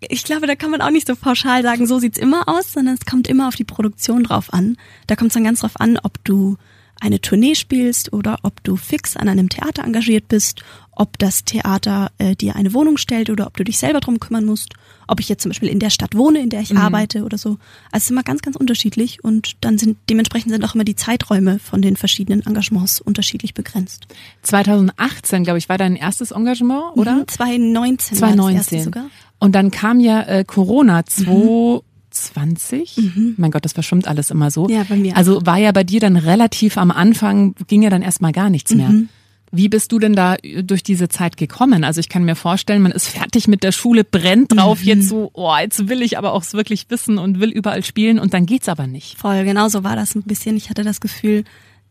ich 0.00 0.24
glaube, 0.24 0.46
da 0.46 0.54
kann 0.54 0.70
man 0.70 0.80
auch 0.80 0.90
nicht 0.90 1.06
so 1.06 1.16
pauschal 1.16 1.62
sagen, 1.62 1.86
so 1.86 1.98
sieht's 1.98 2.18
immer 2.18 2.48
aus, 2.48 2.72
sondern 2.72 2.94
es 2.94 3.04
kommt 3.04 3.28
immer 3.28 3.48
auf 3.48 3.56
die 3.56 3.64
Produktion 3.64 4.24
drauf 4.24 4.52
an. 4.52 4.76
Da 5.06 5.16
kommt 5.16 5.30
es 5.30 5.34
dann 5.34 5.44
ganz 5.44 5.60
drauf 5.60 5.78
an, 5.78 5.98
ob 6.02 6.22
du 6.24 6.56
eine 7.00 7.20
Tournee 7.20 7.54
spielst 7.54 8.12
oder 8.12 8.38
ob 8.42 8.62
du 8.62 8.76
fix 8.76 9.16
an 9.16 9.28
einem 9.28 9.48
Theater 9.48 9.84
engagiert 9.84 10.28
bist, 10.28 10.62
ob 10.92 11.18
das 11.18 11.44
Theater 11.44 12.12
äh, 12.18 12.36
dir 12.36 12.56
eine 12.56 12.74
Wohnung 12.74 12.98
stellt 12.98 13.30
oder 13.30 13.46
ob 13.46 13.56
du 13.56 13.64
dich 13.64 13.78
selber 13.78 14.00
drum 14.00 14.20
kümmern 14.20 14.44
musst, 14.44 14.74
ob 15.06 15.18
ich 15.18 15.28
jetzt 15.30 15.42
zum 15.42 15.50
Beispiel 15.50 15.70
in 15.70 15.78
der 15.78 15.88
Stadt 15.88 16.14
wohne, 16.14 16.40
in 16.40 16.50
der 16.50 16.60
ich 16.60 16.72
mhm. 16.72 16.78
arbeite 16.78 17.24
oder 17.24 17.38
so. 17.38 17.50
Also 17.50 17.58
es 17.92 18.02
ist 18.04 18.10
immer 18.10 18.22
ganz, 18.22 18.42
ganz 18.42 18.56
unterschiedlich 18.56 19.24
und 19.24 19.52
dann 19.62 19.78
sind 19.78 19.96
dementsprechend 20.10 20.52
sind 20.52 20.64
auch 20.64 20.74
immer 20.74 20.84
die 20.84 20.96
Zeiträume 20.96 21.58
von 21.58 21.80
den 21.80 21.96
verschiedenen 21.96 22.44
Engagements 22.44 23.00
unterschiedlich 23.00 23.54
begrenzt. 23.54 24.08
2018, 24.42 25.44
glaube 25.44 25.58
ich, 25.58 25.68
war 25.68 25.78
dein 25.78 25.96
erstes 25.96 26.32
Engagement, 26.32 26.96
oder? 26.96 27.14
Mhm, 27.16 27.28
2019. 27.28 28.18
2019. 28.18 28.82
sogar. 28.84 29.06
Und 29.38 29.54
dann 29.54 29.70
kam 29.70 30.00
ja 30.00 30.22
äh, 30.22 30.44
Corona 30.44 31.06
2. 31.06 31.80
Mhm. 32.10 32.56
20. 32.56 32.96
Mhm. 32.96 33.34
Mein 33.36 33.50
Gott, 33.50 33.64
das 33.64 33.72
verschwimmt 33.72 34.08
alles 34.08 34.30
immer 34.30 34.50
so. 34.50 34.68
Ja, 34.68 34.84
bei 34.88 34.96
mir. 34.96 35.16
Also 35.16 35.44
war 35.44 35.58
ja 35.58 35.72
bei 35.72 35.84
dir 35.84 36.00
dann 36.00 36.16
relativ 36.16 36.76
am 36.76 36.90
Anfang, 36.90 37.54
ging 37.66 37.82
ja 37.82 37.90
dann 37.90 38.02
erstmal 38.02 38.32
gar 38.32 38.50
nichts 38.50 38.74
mehr. 38.74 38.88
Mhm. 38.88 39.08
Wie 39.52 39.68
bist 39.68 39.90
du 39.90 39.98
denn 39.98 40.14
da 40.14 40.36
durch 40.62 40.84
diese 40.84 41.08
Zeit 41.08 41.36
gekommen? 41.36 41.82
Also 41.82 41.98
ich 41.98 42.08
kann 42.08 42.24
mir 42.24 42.36
vorstellen, 42.36 42.82
man 42.82 42.92
ist 42.92 43.08
fertig 43.08 43.48
mit 43.48 43.64
der 43.64 43.72
Schule, 43.72 44.04
brennt 44.04 44.52
drauf, 44.52 44.80
mhm. 44.80 44.86
jetzt 44.86 45.08
so, 45.08 45.30
oh, 45.32 45.54
jetzt 45.60 45.88
will 45.88 46.02
ich 46.02 46.18
aber 46.18 46.32
auch 46.32 46.44
wirklich 46.52 46.86
wissen 46.88 47.18
und 47.18 47.40
will 47.40 47.50
überall 47.50 47.84
spielen 47.84 48.18
und 48.18 48.32
dann 48.34 48.46
geht's 48.46 48.68
aber 48.68 48.86
nicht. 48.86 49.18
Voll, 49.18 49.44
genau 49.44 49.68
so 49.68 49.82
war 49.82 49.96
das 49.96 50.14
ein 50.14 50.22
bisschen. 50.22 50.56
Ich 50.56 50.70
hatte 50.70 50.84
das 50.84 51.00
Gefühl, 51.00 51.44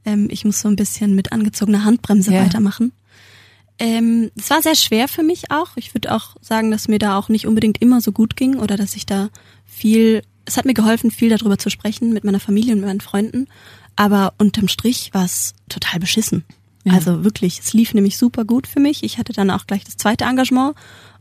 ähm, 0.05 0.27
ich 0.31 0.45
muss 0.45 0.61
so 0.61 0.69
ein 0.69 0.75
bisschen 0.75 1.15
mit 1.15 1.33
angezogener 1.33 1.83
Handbremse 1.83 2.33
ja. 2.33 2.45
weitermachen. 2.45 2.93
Ähm, 3.77 4.29
es 4.37 4.49
war 4.49 4.61
sehr 4.61 4.75
schwer 4.75 5.07
für 5.07 5.23
mich 5.23 5.51
auch. 5.51 5.69
Ich 5.75 5.93
würde 5.93 6.13
auch 6.13 6.35
sagen, 6.41 6.69
dass 6.69 6.89
mir 6.89 6.99
da 6.99 7.17
auch 7.17 7.29
nicht 7.29 7.47
unbedingt 7.47 7.81
immer 7.81 8.01
so 8.01 8.11
gut 8.11 8.35
ging 8.35 8.57
oder 8.57 8.75
dass 8.75 8.95
ich 8.95 9.05
da 9.05 9.29
viel, 9.79 10.21
es 10.45 10.57
hat 10.57 10.65
mir 10.65 10.73
geholfen, 10.73 11.11
viel 11.11 11.29
darüber 11.29 11.57
zu 11.57 11.69
sprechen 11.69 12.11
mit 12.13 12.23
meiner 12.23 12.39
Familie 12.39 12.73
und 12.73 12.81
meinen 12.81 13.01
Freunden. 13.01 13.47
Aber 13.95 14.33
unterm 14.37 14.67
Strich 14.67 15.13
war 15.13 15.25
es 15.25 15.53
total 15.69 15.99
beschissen. 15.99 16.43
Ja. 16.83 16.93
Also 16.93 17.23
wirklich, 17.23 17.59
es 17.59 17.73
lief 17.73 17.93
nämlich 17.93 18.17
super 18.17 18.45
gut 18.45 18.67
für 18.67 18.79
mich. 18.79 19.03
Ich 19.03 19.17
hatte 19.17 19.33
dann 19.33 19.49
auch 19.49 19.67
gleich 19.67 19.83
das 19.83 19.97
zweite 19.97 20.25
Engagement 20.25 20.75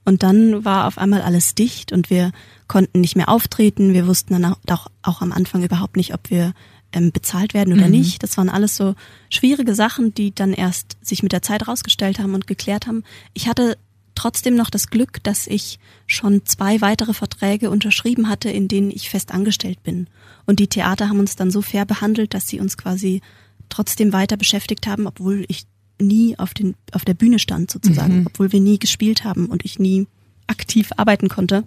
und 0.04 0.22
dann 0.22 0.64
war 0.64 0.86
auf 0.86 0.98
einmal 0.98 1.22
alles 1.22 1.54
dicht 1.54 1.92
und 1.92 2.10
wir 2.10 2.32
konnten 2.66 3.00
nicht 3.00 3.16
mehr 3.16 3.28
auftreten. 3.28 3.92
Wir 3.92 4.06
wussten 4.06 4.34
dann 4.34 4.54
auch, 4.68 4.86
auch 5.02 5.20
am 5.20 5.32
Anfang 5.32 5.62
überhaupt 5.62 5.96
nicht, 5.96 6.14
ob 6.14 6.30
wir 6.30 6.54
ähm, 6.92 7.12
bezahlt 7.12 7.54
werden 7.54 7.74
oder 7.74 7.86
mhm. 7.86 7.92
nicht. 7.92 8.22
Das 8.22 8.36
waren 8.36 8.48
alles 8.48 8.76
so 8.76 8.94
schwierige 9.30 9.74
Sachen, 9.74 10.14
die 10.14 10.34
dann 10.34 10.52
erst 10.52 10.96
sich 11.02 11.22
mit 11.22 11.32
der 11.32 11.42
Zeit 11.42 11.68
rausgestellt 11.68 12.18
haben 12.18 12.34
und 12.34 12.46
geklärt 12.46 12.86
haben. 12.86 13.04
Ich 13.34 13.48
hatte 13.48 13.76
trotzdem 14.18 14.56
noch 14.56 14.68
das 14.68 14.88
Glück, 14.88 15.22
dass 15.22 15.46
ich 15.46 15.78
schon 16.06 16.44
zwei 16.44 16.80
weitere 16.80 17.14
Verträge 17.14 17.70
unterschrieben 17.70 18.28
hatte, 18.28 18.50
in 18.50 18.66
denen 18.66 18.90
ich 18.90 19.10
fest 19.10 19.32
angestellt 19.32 19.82
bin. 19.84 20.08
Und 20.44 20.58
die 20.58 20.66
Theater 20.66 21.08
haben 21.08 21.20
uns 21.20 21.36
dann 21.36 21.52
so 21.52 21.62
fair 21.62 21.86
behandelt, 21.86 22.34
dass 22.34 22.48
sie 22.48 22.58
uns 22.58 22.76
quasi 22.76 23.22
trotzdem 23.68 24.12
weiter 24.12 24.36
beschäftigt 24.36 24.88
haben, 24.88 25.06
obwohl 25.06 25.44
ich 25.46 25.66
nie 26.00 26.36
auf, 26.36 26.52
den, 26.52 26.74
auf 26.90 27.04
der 27.04 27.14
Bühne 27.14 27.38
stand 27.38 27.70
sozusagen, 27.70 28.20
mhm. 28.20 28.26
obwohl 28.26 28.50
wir 28.50 28.60
nie 28.60 28.80
gespielt 28.80 29.22
haben 29.22 29.46
und 29.46 29.64
ich 29.64 29.78
nie 29.78 30.08
aktiv 30.48 30.90
arbeiten 30.96 31.28
konnte. 31.28 31.62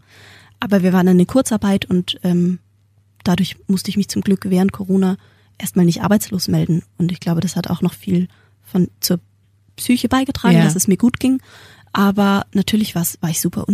Aber 0.59 0.83
wir 0.83 0.91
waren 0.91 1.07
in 1.07 1.27
Kurzarbeit 1.27 1.85
und 1.85 2.19
ähm, 2.23 2.59
dadurch 3.23 3.55
musste 3.67 3.89
ich 3.89 3.97
mich 3.97 4.09
zum 4.09 4.21
Glück 4.21 4.49
während 4.49 4.73
Corona 4.73 5.15
erstmal 5.57 5.85
nicht 5.85 6.01
arbeitslos 6.01 6.49
melden. 6.49 6.83
Und 6.97 7.13
ich 7.13 7.21
glaube, 7.21 7.39
das 7.39 7.55
hat 7.55 7.69
auch 7.69 7.81
noch 7.81 7.93
viel 7.93 8.27
von 8.61 8.89
zur 8.99 9.19
Psyche 9.77 10.09
beigetragen, 10.09 10.57
ja. 10.57 10.63
dass 10.63 10.75
es 10.75 10.87
mir 10.87 10.97
gut 10.97 11.19
ging. 11.19 11.41
Aber 11.93 12.45
natürlich 12.54 12.95
war 12.95 13.06
ich 13.30 13.41
super 13.41 13.65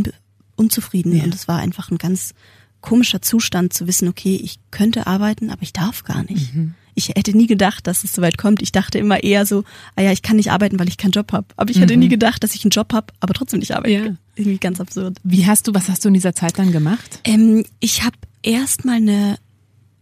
unzufrieden 0.56 1.16
ja. 1.16 1.24
und 1.24 1.36
es 1.36 1.48
war 1.48 1.60
einfach 1.60 1.92
ein 1.92 1.98
ganz 1.98 2.34
komischer 2.82 3.22
Zustand 3.22 3.74
zu 3.74 3.88
wissen, 3.88 4.08
okay, 4.08 4.40
ich 4.42 4.60
könnte 4.72 5.08
arbeiten, 5.08 5.50
aber 5.50 5.62
ich 5.62 5.74
darf 5.74 6.04
gar 6.04 6.24
nicht. 6.24 6.54
Mhm. 6.54 6.74
Ich 6.96 7.10
hätte 7.10 7.38
nie 7.38 7.46
gedacht, 7.46 7.86
dass 7.86 8.04
es 8.04 8.14
soweit 8.14 8.38
kommt. 8.40 8.62
Ich 8.62 8.72
dachte 8.72 8.98
immer 8.98 9.24
eher 9.24 9.46
so, 9.46 9.64
ah 9.96 10.02
ja, 10.02 10.12
ich 10.12 10.24
kann 10.24 10.38
nicht 10.38 10.52
arbeiten, 10.52 10.80
weil 10.80 10.88
ich 10.88 10.98
keinen 10.98 11.12
Job 11.12 11.32
habe. 11.32 11.48
Aber 11.56 11.70
ich 11.70 11.78
mhm. 11.78 11.82
hätte 11.82 11.98
nie 11.98 12.08
gedacht, 12.08 12.44
dass 12.44 12.56
ich 12.56 12.64
einen 12.64 12.72
Job 12.72 12.92
habe, 12.94 13.14
aber 13.20 13.34
trotzdem 13.34 13.60
nicht 13.60 13.76
arbeite. 13.76 13.94
Ja. 13.94 14.16
Irgendwie 14.36 14.58
ganz 14.58 14.80
absurd. 14.80 15.20
Wie 15.24 15.46
hast 15.46 15.68
du, 15.68 15.76
was 15.76 15.90
hast 15.90 16.04
du 16.06 16.08
in 16.08 16.16
dieser 16.16 16.34
Zeit 16.34 16.58
dann 16.58 16.72
gemacht? 16.72 17.20
Ähm, 17.24 17.66
ich 17.80 18.04
habe 18.04 18.16
erstmal 18.42 18.96
eine, 18.96 19.38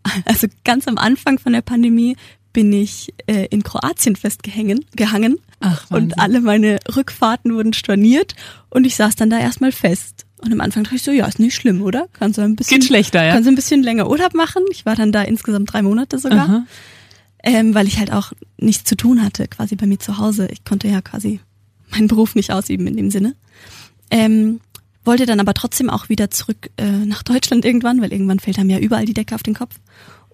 also 0.26 0.48
ganz 0.64 0.88
am 0.88 0.98
Anfang 0.98 1.38
von 1.38 1.52
der 1.52 1.62
Pandemie 1.62 2.16
bin 2.56 2.72
ich 2.72 3.14
äh, 3.28 3.48
in 3.48 3.64
Kroatien 3.64 4.16
festgehangen 4.16 4.86
gehangen 4.96 5.40
Ach, 5.60 5.92
und 5.92 6.18
alle 6.18 6.40
meine 6.40 6.80
Rückfahrten 6.96 7.54
wurden 7.54 7.74
storniert 7.74 8.34
und 8.70 8.86
ich 8.86 8.96
saß 8.96 9.18
dann 9.18 9.30
da 9.30 9.38
erstmal 9.38 9.74
fest 9.74 10.26
Und 10.38 10.54
am 10.54 10.62
Anfang 10.62 10.86
dachte 10.86 10.96
ich 10.96 11.04
so, 11.04 11.12
ja, 11.12 11.26
ist 11.26 11.38
nicht 11.38 11.54
schlimm, 11.54 11.82
oder? 11.82 12.08
Kannst 12.14 12.38
du 12.38 12.44
ein 12.44 12.56
bisschen, 12.56 12.80
Geht 12.80 12.88
schlechter, 12.88 13.26
ja. 13.26 13.34
Kannst 13.34 13.48
du 13.48 13.52
ein 13.52 13.56
bisschen 13.56 13.84
länger 13.84 14.10
Urlaub 14.10 14.34
machen. 14.34 14.64
Ich 14.72 14.86
war 14.86 14.96
dann 14.96 15.12
da 15.12 15.24
insgesamt 15.24 15.74
drei 15.74 15.82
Monate 15.82 16.18
sogar, 16.18 16.48
Aha. 16.48 16.66
ähm, 17.44 17.74
weil 17.74 17.88
ich 17.88 18.00
halt 18.00 18.14
auch 18.14 18.32
nichts 18.58 18.86
zu 18.86 18.96
tun 18.96 19.22
hatte, 19.22 19.50
quasi 19.50 19.76
bei 19.76 19.86
mir 19.86 20.00
zu 20.00 20.18
Hause. 20.18 20.48
Ich 20.50 20.64
konnte 20.64 20.88
ja 20.88 21.02
quasi 21.02 21.42
meinen 21.92 22.08
Beruf 22.08 22.36
nicht 22.36 22.54
ausüben 22.54 22.88
in 22.88 22.96
dem 22.96 23.12
Sinne. 23.12 23.36
Ähm, 24.12 24.62
wollte 25.04 25.26
dann 25.26 25.42
aber 25.42 25.54
trotzdem 25.54 25.90
auch 25.90 26.08
wieder 26.08 26.32
zurück 26.32 26.70
äh, 26.78 26.86
nach 26.86 27.22
Deutschland 27.22 27.66
irgendwann, 27.66 28.02
weil 28.02 28.14
irgendwann 28.14 28.40
fällt 28.40 28.60
einem 28.60 28.70
ja 28.70 28.80
überall 28.80 29.06
die 29.06 29.14
Decke 29.14 29.36
auf 29.36 29.44
den 29.44 29.56
Kopf. 29.56 29.76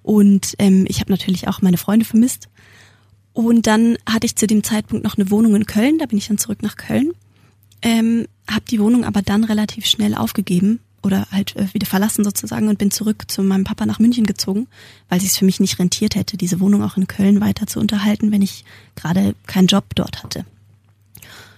Und 0.04 0.56
ähm, 0.60 0.86
ich 0.88 1.00
habe 1.00 1.12
natürlich 1.12 1.48
auch 1.48 1.62
meine 1.62 1.78
Freunde 1.78 2.06
vermisst. 2.06 2.50
Und 3.34 3.68
dann 3.68 3.98
hatte 4.08 4.26
ich 4.26 4.36
zu 4.36 4.48
dem 4.48 4.64
Zeitpunkt 4.64 5.04
noch 5.04 5.18
eine 5.18 5.32
Wohnung 5.32 5.56
in 5.56 5.66
Köln, 5.66 5.98
da 6.00 6.06
bin 6.06 6.18
ich 6.18 6.28
dann 6.28 6.38
zurück 6.38 6.62
nach 6.64 6.76
Köln. 6.76 7.12
Ähm, 7.82 8.28
habe 8.50 8.66
die 8.70 8.80
Wohnung 8.80 9.06
aber 9.06 9.22
dann 9.22 9.44
relativ 9.44 9.86
schnell 9.86 10.14
aufgegeben 10.14 10.80
oder 11.04 11.28
halt 11.32 11.56
äh, 11.56 11.74
wieder 11.74 11.88
verlassen 11.88 12.24
sozusagen 12.24 12.68
und 12.68 12.78
bin 12.78 12.92
zurück 12.92 13.26
zu 13.28 13.42
meinem 13.42 13.64
Papa 13.64 13.86
nach 13.86 14.00
München 14.00 14.26
gezogen, 14.26 14.68
weil 15.10 15.20
es 15.20 15.38
für 15.38 15.46
mich 15.46 15.60
nicht 15.60 15.80
rentiert 15.80 16.16
hätte, 16.16 16.38
diese 16.38 16.60
Wohnung 16.60 16.84
auch 16.84 16.98
in 16.98 17.08
Köln 17.08 17.42
weiter 17.42 17.68
zu 17.68 17.80
unterhalten, 17.80 18.32
wenn 18.32 18.42
ich 18.42 18.66
gerade 18.96 19.36
keinen 19.48 19.68
Job 19.68 19.96
dort 19.96 20.24
hatte. 20.24 20.46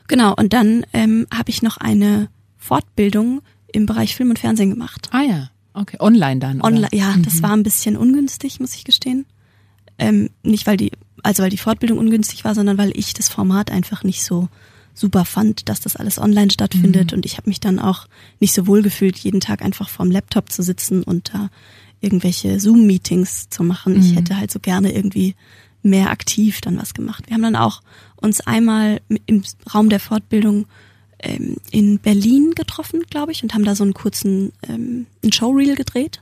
Genau, 0.07 0.33
und 0.35 0.53
dann 0.53 0.85
ähm, 0.93 1.27
habe 1.33 1.49
ich 1.49 1.61
noch 1.61 1.77
eine 1.77 2.29
Fortbildung 2.57 3.41
im 3.71 3.85
Bereich 3.85 4.15
Film 4.15 4.29
und 4.29 4.39
Fernsehen 4.39 4.69
gemacht. 4.69 5.09
Ah 5.11 5.23
ja, 5.23 5.49
okay. 5.73 5.97
Online 5.99 6.39
dann. 6.39 6.57
oder? 6.57 6.65
Online, 6.65 6.89
ja, 6.91 7.15
das 7.17 7.41
war 7.41 7.51
ein 7.51 7.63
bisschen 7.63 7.97
ungünstig, 7.97 8.59
muss 8.59 8.75
ich 8.75 8.83
gestehen. 8.83 9.25
Ähm, 9.97 10.29
nicht 10.43 10.65
weil 10.65 10.77
die, 10.77 10.91
also 11.21 11.43
weil 11.43 11.49
die 11.49 11.57
Fortbildung 11.57 11.97
ungünstig 11.97 12.43
war, 12.45 12.55
sondern 12.55 12.77
weil 12.77 12.91
ich 12.97 13.13
das 13.13 13.29
Format 13.29 13.71
einfach 13.71 14.03
nicht 14.03 14.23
so 14.23 14.49
super 14.93 15.25
fand, 15.25 15.69
dass 15.69 15.79
das 15.79 15.95
alles 15.95 16.19
online 16.19 16.51
stattfindet. 16.51 17.13
Und 17.13 17.25
ich 17.25 17.37
habe 17.37 17.49
mich 17.49 17.59
dann 17.59 17.79
auch 17.79 18.07
nicht 18.39 18.53
so 18.53 18.67
wohl 18.67 18.81
gefühlt, 18.81 19.17
jeden 19.17 19.39
Tag 19.39 19.61
einfach 19.61 19.89
vorm 19.89 20.11
Laptop 20.11 20.51
zu 20.51 20.61
sitzen 20.61 21.03
und 21.03 21.33
da 21.33 21.49
irgendwelche 22.01 22.59
Zoom-Meetings 22.59 23.49
zu 23.49 23.63
machen. 23.63 23.99
Ich 23.99 24.15
hätte 24.15 24.37
halt 24.37 24.51
so 24.51 24.59
gerne 24.59 24.93
irgendwie 24.93 25.35
mehr 25.81 26.11
aktiv 26.11 26.61
dann 26.61 26.77
was 26.77 26.93
gemacht. 26.93 27.25
Wir 27.27 27.35
haben 27.35 27.43
dann 27.43 27.55
auch 27.55 27.81
uns 28.15 28.41
einmal 28.41 29.01
im 29.25 29.43
Raum 29.73 29.89
der 29.89 29.99
Fortbildung 29.99 30.65
ähm, 31.23 31.55
in 31.71 31.97
Berlin 31.99 32.51
getroffen, 32.55 33.01
glaube 33.09 33.31
ich, 33.31 33.41
und 33.43 33.53
haben 33.55 33.65
da 33.65 33.73
so 33.75 33.83
einen 33.83 33.93
kurzen 33.93 34.51
ähm, 34.69 35.07
einen 35.23 35.31
Showreel 35.33 35.75
gedreht. 35.75 36.21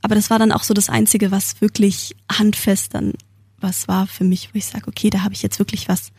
Aber 0.00 0.14
das 0.14 0.30
war 0.30 0.38
dann 0.38 0.52
auch 0.52 0.62
so 0.62 0.72
das 0.74 0.88
Einzige, 0.88 1.30
was 1.30 1.60
wirklich 1.60 2.14
handfest 2.32 2.94
dann 2.94 3.12
was 3.60 3.88
war 3.88 4.06
für 4.06 4.22
mich, 4.22 4.50
wo 4.54 4.58
ich 4.58 4.66
sage, 4.66 4.86
okay, 4.86 5.10
da 5.10 5.22
habe 5.24 5.34
ich 5.34 5.42
jetzt 5.42 5.58
wirklich 5.58 5.88
was 5.88 6.12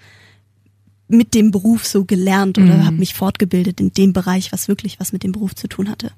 mit 1.12 1.34
dem 1.34 1.50
Beruf 1.50 1.88
so 1.88 2.04
gelernt 2.06 2.58
oder 2.60 2.76
Mhm. 2.78 2.86
habe 2.86 2.98
mich 2.98 3.16
fortgebildet 3.16 3.80
in 3.80 3.92
dem 3.94 4.14
Bereich, 4.14 4.52
was 4.52 4.68
wirklich 4.68 5.00
was 5.00 5.12
mit 5.12 5.24
dem 5.24 5.32
Beruf 5.32 5.56
zu 5.56 5.68
tun 5.68 5.90
hatte. 5.90 6.12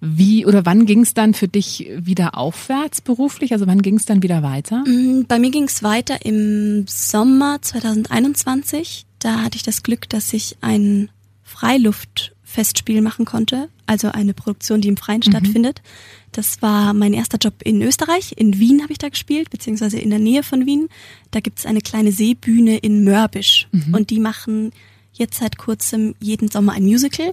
Wie 0.00 0.46
oder 0.46 0.64
wann 0.64 0.86
ging 0.86 1.00
es 1.00 1.12
dann 1.14 1.34
für 1.34 1.48
dich 1.48 1.90
wieder 1.98 2.36
aufwärts 2.38 3.00
beruflich? 3.00 3.52
Also 3.52 3.66
wann 3.66 3.82
ging 3.82 3.96
es 3.96 4.04
dann 4.04 4.22
wieder 4.22 4.42
weiter? 4.44 4.84
Mm, 4.86 5.24
Bei 5.26 5.38
mir 5.40 5.50
ging 5.50 5.64
es 5.64 5.82
weiter 5.82 6.24
im 6.24 6.84
Sommer 6.86 7.60
2021. 7.62 9.06
Da 9.26 9.42
hatte 9.42 9.56
ich 9.56 9.64
das 9.64 9.82
Glück, 9.82 10.08
dass 10.08 10.32
ich 10.32 10.56
ein 10.60 11.10
Freiluftfestspiel 11.42 13.00
machen 13.00 13.24
konnte, 13.24 13.70
also 13.84 14.12
eine 14.12 14.34
Produktion, 14.34 14.80
die 14.80 14.86
im 14.86 14.96
Freien 14.96 15.24
stattfindet. 15.24 15.82
Das 16.30 16.62
war 16.62 16.94
mein 16.94 17.12
erster 17.12 17.36
Job 17.36 17.54
in 17.64 17.82
Österreich. 17.82 18.34
In 18.36 18.60
Wien 18.60 18.84
habe 18.84 18.92
ich 18.92 18.98
da 18.98 19.08
gespielt, 19.08 19.50
beziehungsweise 19.50 19.98
in 19.98 20.10
der 20.10 20.20
Nähe 20.20 20.44
von 20.44 20.64
Wien. 20.64 20.88
Da 21.32 21.40
gibt 21.40 21.58
es 21.58 21.66
eine 21.66 21.80
kleine 21.80 22.12
Seebühne 22.12 22.76
in 22.76 23.02
Mörbisch 23.02 23.66
und 23.92 24.10
die 24.10 24.20
machen 24.20 24.70
jetzt 25.12 25.38
seit 25.38 25.58
kurzem 25.58 26.14
jeden 26.20 26.48
Sommer 26.48 26.74
ein 26.74 26.84
Musical. 26.84 27.32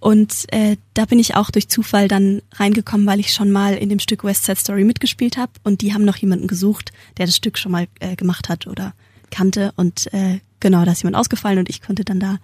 Und 0.00 0.52
äh, 0.52 0.76
da 0.94 1.04
bin 1.04 1.20
ich 1.20 1.36
auch 1.36 1.52
durch 1.52 1.68
Zufall 1.68 2.08
dann 2.08 2.42
reingekommen, 2.54 3.06
weil 3.06 3.20
ich 3.20 3.32
schon 3.32 3.52
mal 3.52 3.74
in 3.74 3.90
dem 3.90 4.00
Stück 4.00 4.24
West 4.24 4.44
Side 4.44 4.58
Story 4.58 4.82
mitgespielt 4.82 5.36
habe 5.36 5.52
und 5.62 5.82
die 5.82 5.94
haben 5.94 6.04
noch 6.04 6.16
jemanden 6.16 6.48
gesucht, 6.48 6.90
der 7.16 7.26
das 7.26 7.36
Stück 7.36 7.58
schon 7.58 7.70
mal 7.70 7.86
äh, 8.00 8.16
gemacht 8.16 8.48
hat 8.48 8.66
oder 8.66 8.92
kannte 9.30 9.72
und 9.76 10.12
äh, 10.12 10.40
genau, 10.60 10.84
da 10.84 10.92
ist 10.92 11.02
jemand 11.02 11.16
ausgefallen 11.16 11.58
und 11.58 11.68
ich 11.68 11.82
konnte 11.82 12.04
dann 12.04 12.20
da 12.20 12.38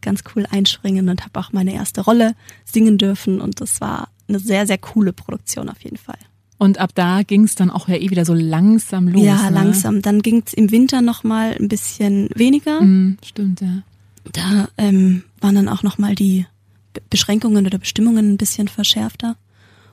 ganz 0.00 0.22
cool 0.34 0.46
einspringen 0.50 1.08
und 1.08 1.22
habe 1.24 1.38
auch 1.38 1.52
meine 1.52 1.74
erste 1.74 2.00
Rolle 2.02 2.34
singen 2.64 2.96
dürfen 2.98 3.40
und 3.40 3.60
das 3.60 3.80
war 3.80 4.08
eine 4.28 4.38
sehr, 4.38 4.66
sehr 4.66 4.78
coole 4.78 5.12
Produktion 5.12 5.68
auf 5.68 5.82
jeden 5.82 5.98
Fall. 5.98 6.18
Und 6.58 6.78
ab 6.78 6.90
da 6.94 7.22
ging 7.22 7.44
es 7.44 7.54
dann 7.54 7.70
auch 7.70 7.88
ja 7.88 7.96
eh 7.96 8.10
wieder 8.10 8.24
so 8.24 8.34
langsam 8.34 9.08
los. 9.08 9.22
ja, 9.24 9.48
ne? 9.50 9.54
langsam. 9.56 10.02
Dann 10.02 10.20
ging 10.22 10.42
es 10.46 10.52
im 10.52 10.70
Winter 10.70 11.00
noch 11.00 11.24
mal 11.24 11.56
ein 11.58 11.68
bisschen 11.68 12.28
weniger. 12.34 12.80
Mhm, 12.82 13.16
stimmt, 13.24 13.60
ja. 13.62 13.82
Da 14.32 14.68
ähm, 14.76 15.24
waren 15.40 15.54
dann 15.54 15.68
auch 15.70 15.82
nochmal 15.82 16.14
die 16.14 16.44
Be- 16.92 17.00
Beschränkungen 17.08 17.66
oder 17.66 17.78
Bestimmungen 17.78 18.32
ein 18.32 18.36
bisschen 18.36 18.68
verschärfter. 18.68 19.36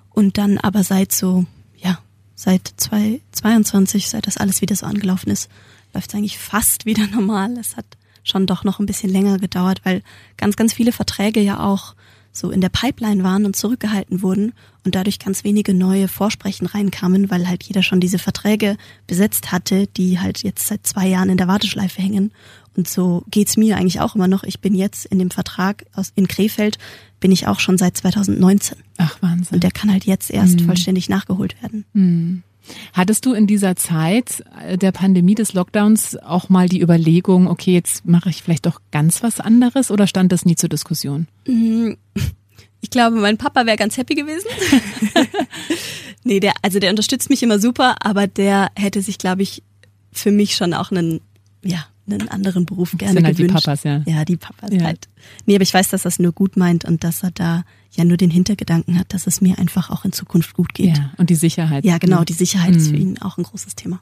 Und 0.09 0.37
dann 0.37 0.57
aber 0.57 0.83
seit 0.83 1.13
so, 1.13 1.45
ja, 1.77 1.99
seit 2.35 2.67
2022, 2.75 4.09
seit 4.09 4.27
das 4.27 4.37
alles 4.37 4.61
wieder 4.61 4.75
so 4.75 4.85
angelaufen 4.85 5.29
ist, 5.29 5.49
läuft 5.97 6.11
es 6.11 6.15
eigentlich 6.15 6.37
fast 6.37 6.85
wieder 6.85 7.07
normal. 7.11 7.57
Es 7.57 7.75
hat 7.75 7.85
schon 8.23 8.45
doch 8.45 8.63
noch 8.63 8.79
ein 8.79 8.85
bisschen 8.85 9.09
länger 9.09 9.39
gedauert, 9.39 9.81
weil 9.83 10.03
ganz, 10.37 10.55
ganz 10.55 10.73
viele 10.73 10.91
Verträge 10.91 11.41
ja 11.41 11.59
auch 11.59 11.95
so 12.31 12.51
in 12.51 12.61
der 12.61 12.69
Pipeline 12.69 13.23
waren 13.23 13.45
und 13.45 13.55
zurückgehalten 13.55 14.21
wurden 14.21 14.53
und 14.85 14.93
dadurch 14.93 15.17
ganz 15.17 15.43
wenige 15.43 15.73
neue 15.73 16.07
Vorsprechen 16.07 16.67
reinkamen, 16.67 17.31
weil 17.31 17.47
halt 17.47 17.63
jeder 17.63 17.81
schon 17.81 17.99
diese 17.99 18.19
Verträge 18.19 18.77
besetzt 19.07 19.51
hatte, 19.51 19.87
die 19.87 20.19
halt 20.19 20.43
jetzt 20.43 20.67
seit 20.67 20.85
zwei 20.85 21.07
Jahren 21.07 21.29
in 21.29 21.37
der 21.37 21.47
Warteschleife 21.47 21.99
hängen. 21.99 22.31
Und 22.75 22.87
so 22.87 23.23
geht's 23.31 23.57
mir 23.57 23.77
eigentlich 23.77 24.01
auch 24.01 24.13
immer 24.13 24.27
noch. 24.27 24.43
Ich 24.43 24.59
bin 24.59 24.75
jetzt 24.75 25.07
in 25.07 25.17
dem 25.17 25.31
Vertrag 25.31 25.85
aus, 25.93 26.11
in 26.13 26.27
Krefeld, 26.27 26.77
bin 27.19 27.31
ich 27.31 27.47
auch 27.47 27.59
schon 27.59 27.79
seit 27.79 27.97
2019. 27.97 28.77
Ach, 28.97 29.19
Wahnsinn. 29.21 29.55
Und 29.55 29.63
der 29.63 29.71
kann 29.71 29.91
halt 29.91 30.05
jetzt 30.05 30.29
erst 30.29 30.61
vollständig 30.61 31.09
nachgeholt 31.09 31.59
werden. 31.63 31.85
Hattest 32.93 33.25
du 33.25 33.33
in 33.33 33.47
dieser 33.47 33.75
Zeit 33.75 34.43
äh, 34.65 34.77
der 34.77 34.91
Pandemie 34.91 35.35
des 35.35 35.53
Lockdowns 35.53 36.17
auch 36.17 36.49
mal 36.49 36.67
die 36.69 36.81
Überlegung, 36.81 37.47
okay, 37.47 37.73
jetzt 37.73 38.05
mache 38.05 38.29
ich 38.29 38.41
vielleicht 38.43 38.65
doch 38.65 38.81
ganz 38.91 39.23
was 39.23 39.39
anderes 39.39 39.91
oder 39.91 40.07
stand 40.07 40.31
das 40.31 40.45
nie 40.45 40.55
zur 40.55 40.69
Diskussion? 40.69 41.27
Ich 42.79 42.91
glaube, 42.91 43.15
mein 43.17 43.37
Papa 43.39 43.65
wäre 43.65 43.75
ganz 43.75 43.97
happy 43.97 44.13
gewesen. 44.13 44.47
nee, 46.23 46.39
der, 46.39 46.53
also 46.61 46.79
der 46.79 46.91
unterstützt 46.91 47.29
mich 47.29 47.41
immer 47.41 47.59
super, 47.59 47.95
aber 48.01 48.27
der 48.27 48.69
hätte 48.75 49.01
sich, 49.01 49.17
glaube 49.17 49.41
ich, 49.41 49.63
für 50.11 50.31
mich 50.31 50.55
schon 50.55 50.75
auch 50.75 50.91
einen, 50.91 51.21
ja, 51.65 51.85
einen 52.09 52.29
anderen 52.29 52.65
Beruf 52.65 52.93
gerne 52.95 53.15
sind 53.15 53.25
halt 53.25 53.37
die 53.39 53.43
gewünscht. 53.43 53.65
Papas, 53.65 53.83
ja. 53.83 54.03
Ja, 54.05 54.25
die 54.25 54.37
Papas 54.37 54.69
Ja. 54.71 54.83
halt. 54.83 55.09
Nee, 55.47 55.55
aber 55.55 55.63
ich 55.63 55.73
weiß, 55.73 55.89
dass 55.89 56.03
das 56.03 56.19
nur 56.19 56.31
gut 56.31 56.55
meint 56.55 56.85
und 56.85 57.03
dass 57.03 57.23
er 57.23 57.31
da 57.31 57.63
ja 57.91 58.03
nur 58.03 58.17
den 58.17 58.29
Hintergedanken 58.29 58.99
hat, 58.99 59.13
dass 59.13 59.27
es 59.27 59.41
mir 59.41 59.57
einfach 59.57 59.89
auch 59.89 60.05
in 60.05 60.11
Zukunft 60.11 60.53
gut 60.53 60.73
geht. 60.73 60.97
Ja, 60.97 61.11
und 61.17 61.29
die 61.29 61.35
Sicherheit. 61.35 61.85
Ja, 61.85 61.97
genau, 61.97 62.23
die 62.23 62.33
Sicherheit 62.33 62.75
ist 62.75 62.89
für 62.89 62.95
ihn 62.95 63.17
auch 63.19 63.37
ein 63.37 63.43
großes 63.43 63.75
Thema. 63.75 64.01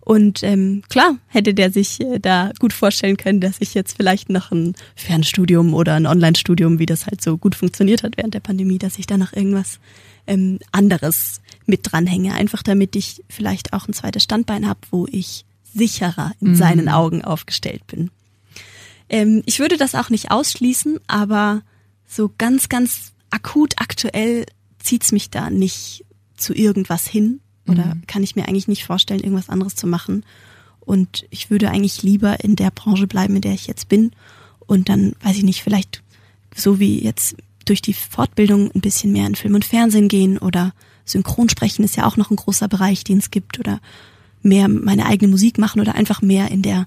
Und 0.00 0.44
ähm, 0.44 0.82
klar 0.88 1.16
hätte 1.26 1.52
der 1.52 1.72
sich 1.72 2.00
äh, 2.00 2.20
da 2.20 2.52
gut 2.60 2.72
vorstellen 2.72 3.16
können, 3.16 3.40
dass 3.40 3.56
ich 3.58 3.74
jetzt 3.74 3.96
vielleicht 3.96 4.30
noch 4.30 4.52
ein 4.52 4.74
Fernstudium 4.94 5.74
oder 5.74 5.94
ein 5.94 6.06
Online-Studium, 6.06 6.78
wie 6.78 6.86
das 6.86 7.06
halt 7.06 7.20
so 7.20 7.36
gut 7.36 7.56
funktioniert 7.56 8.04
hat 8.04 8.16
während 8.16 8.32
der 8.32 8.40
Pandemie, 8.40 8.78
dass 8.78 8.98
ich 8.98 9.06
da 9.06 9.18
noch 9.18 9.32
irgendwas 9.32 9.80
ähm, 10.28 10.60
anderes 10.70 11.40
mit 11.66 11.80
dranhänge. 11.82 12.34
Einfach 12.34 12.62
damit 12.62 12.94
ich 12.94 13.24
vielleicht 13.28 13.72
auch 13.72 13.88
ein 13.88 13.94
zweites 13.94 14.22
Standbein 14.22 14.68
habe, 14.68 14.78
wo 14.92 15.08
ich 15.10 15.44
sicherer 15.74 16.32
in 16.40 16.54
seinen 16.54 16.88
Augen 16.88 17.24
aufgestellt 17.24 17.84
bin. 17.88 18.10
Ähm, 19.08 19.42
ich 19.44 19.58
würde 19.58 19.76
das 19.76 19.96
auch 19.96 20.10
nicht 20.10 20.30
ausschließen, 20.30 21.00
aber 21.08 21.62
so 22.06 22.32
ganz, 22.38 22.68
ganz 22.68 23.12
akut 23.30 23.74
aktuell 23.78 24.46
zieht's 24.78 25.12
mich 25.12 25.30
da 25.30 25.50
nicht 25.50 26.04
zu 26.36 26.54
irgendwas 26.54 27.06
hin 27.06 27.40
oder 27.68 27.96
kann 28.06 28.22
ich 28.22 28.36
mir 28.36 28.46
eigentlich 28.46 28.68
nicht 28.68 28.84
vorstellen, 28.84 29.20
irgendwas 29.20 29.48
anderes 29.48 29.74
zu 29.74 29.86
machen. 29.86 30.24
Und 30.80 31.26
ich 31.30 31.50
würde 31.50 31.70
eigentlich 31.70 32.02
lieber 32.02 32.42
in 32.44 32.54
der 32.54 32.70
Branche 32.70 33.06
bleiben, 33.06 33.34
in 33.34 33.42
der 33.42 33.54
ich 33.54 33.66
jetzt 33.66 33.88
bin. 33.88 34.12
Und 34.60 34.88
dann, 34.88 35.14
weiß 35.22 35.36
ich 35.36 35.42
nicht, 35.42 35.62
vielleicht 35.62 36.02
so 36.54 36.78
wie 36.78 37.02
jetzt 37.02 37.36
durch 37.64 37.82
die 37.82 37.94
Fortbildung 37.94 38.70
ein 38.72 38.80
bisschen 38.80 39.12
mehr 39.12 39.26
in 39.26 39.34
Film 39.34 39.54
und 39.54 39.64
Fernsehen 39.64 40.08
gehen 40.08 40.38
oder 40.38 40.72
Synchronsprechen 41.04 41.84
ist 41.84 41.96
ja 41.96 42.06
auch 42.06 42.16
noch 42.16 42.30
ein 42.30 42.36
großer 42.36 42.68
Bereich, 42.68 43.04
den 43.04 43.18
es 43.18 43.30
gibt 43.30 43.58
oder 43.58 43.80
mehr 44.42 44.68
meine 44.68 45.06
eigene 45.06 45.30
Musik 45.30 45.58
machen 45.58 45.80
oder 45.80 45.94
einfach 45.94 46.22
mehr 46.22 46.50
in 46.50 46.62
der 46.62 46.86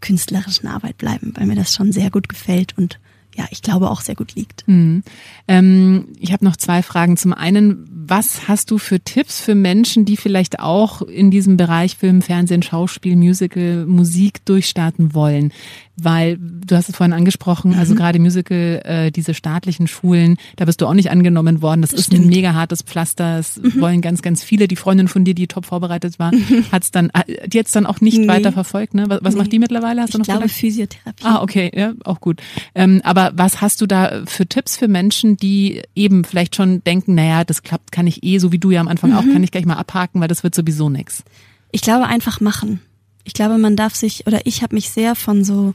künstlerischen 0.00 0.66
Arbeit 0.66 0.98
bleiben, 0.98 1.32
weil 1.36 1.46
mir 1.46 1.54
das 1.54 1.72
schon 1.72 1.92
sehr 1.92 2.10
gut 2.10 2.28
gefällt 2.28 2.76
und 2.76 2.98
ja, 3.36 3.44
ich 3.50 3.60
glaube 3.60 3.90
auch 3.90 4.00
sehr 4.00 4.14
gut 4.14 4.34
liegt. 4.34 4.66
Mhm. 4.66 5.02
Ähm, 5.46 6.08
ich 6.18 6.32
habe 6.32 6.44
noch 6.44 6.56
zwei 6.56 6.82
Fragen. 6.82 7.16
Zum 7.16 7.34
einen, 7.34 7.86
was 7.90 8.48
hast 8.48 8.70
du 8.70 8.78
für 8.78 8.98
Tipps 9.00 9.40
für 9.40 9.54
Menschen, 9.54 10.04
die 10.06 10.16
vielleicht 10.16 10.58
auch 10.60 11.02
in 11.02 11.30
diesem 11.30 11.56
Bereich 11.56 11.96
Film, 11.96 12.22
Fernsehen, 12.22 12.62
Schauspiel, 12.62 13.14
Musical, 13.14 13.84
Musik 13.86 14.44
durchstarten 14.46 15.14
wollen? 15.14 15.52
Weil 15.96 16.36
du 16.38 16.76
hast 16.76 16.88
es 16.88 16.96
vorhin 16.96 17.14
angesprochen, 17.14 17.74
also 17.74 17.94
mhm. 17.94 17.98
gerade 17.98 18.18
Musical, 18.18 18.82
äh, 18.84 19.10
diese 19.10 19.32
staatlichen 19.34 19.86
Schulen, 19.86 20.36
da 20.56 20.66
bist 20.66 20.80
du 20.80 20.86
auch 20.86 20.94
nicht 20.94 21.10
angenommen 21.10 21.62
worden. 21.62 21.80
Das, 21.80 21.90
das 21.90 22.00
ist 22.00 22.06
stimmt. 22.06 22.26
ein 22.26 22.28
mega 22.28 22.54
hartes 22.54 22.82
Pflaster. 22.82 23.38
Es 23.38 23.56
mhm. 23.56 23.80
wollen 23.80 24.00
ganz, 24.02 24.20
ganz 24.22 24.42
viele. 24.42 24.68
Die 24.68 24.76
Freundin 24.76 25.08
von 25.08 25.24
dir, 25.24 25.34
die 25.34 25.46
top 25.46 25.64
vorbereitet 25.64 26.18
war, 26.18 26.34
mhm. 26.34 26.66
hat's 26.70 26.90
dann, 26.90 27.10
äh, 27.10 27.48
die 27.48 27.56
jetzt 27.56 27.74
dann 27.74 27.86
auch 27.86 28.00
nicht 28.00 28.18
nee. 28.18 28.28
weiter 28.28 28.52
verfolgt. 28.52 28.94
Ne? 28.94 29.04
Was, 29.08 29.20
was 29.22 29.34
nee. 29.34 29.40
macht 29.40 29.52
die 29.52 29.58
mittlerweile? 29.58 30.02
Hast 30.02 30.14
du 30.14 30.18
noch 30.18 30.24
ich 30.24 30.28
glaube 30.28 30.42
gedacht? 30.42 30.58
Physiotherapie. 30.58 31.24
Ah, 31.24 31.42
okay, 31.42 31.70
ja, 31.74 31.94
auch 32.04 32.20
gut. 32.20 32.42
Ähm, 32.74 33.00
aber 33.04 33.32
was 33.34 33.60
hast 33.62 33.80
du 33.80 33.86
da 33.86 34.22
für 34.26 34.46
Tipps 34.46 34.76
für 34.76 34.88
Menschen, 34.88 35.36
die 35.36 35.82
eben 35.94 36.24
vielleicht 36.24 36.56
schon 36.56 36.84
denken, 36.84 37.14
naja, 37.14 37.44
das 37.44 37.62
klappt, 37.62 37.90
kann 37.90 38.06
ich 38.06 38.22
eh, 38.22 38.38
so 38.38 38.52
wie 38.52 38.58
du 38.58 38.70
ja 38.70 38.80
am 38.80 38.88
Anfang 38.88 39.14
auch, 39.14 39.22
mhm. 39.22 39.32
kann 39.32 39.42
ich 39.42 39.50
gleich 39.50 39.64
mal 39.64 39.74
abhaken, 39.74 40.20
weil 40.20 40.28
das 40.28 40.42
wird 40.42 40.54
sowieso 40.54 40.90
nix. 40.90 41.24
Ich 41.72 41.80
glaube 41.80 42.06
einfach 42.06 42.40
machen. 42.40 42.80
Ich 43.24 43.32
glaube, 43.32 43.58
man 43.58 43.74
darf 43.74 43.94
sich, 43.94 44.26
oder 44.26 44.40
ich 44.44 44.62
habe 44.62 44.74
mich 44.74 44.90
sehr 44.90 45.14
von 45.14 45.42
so 45.42 45.74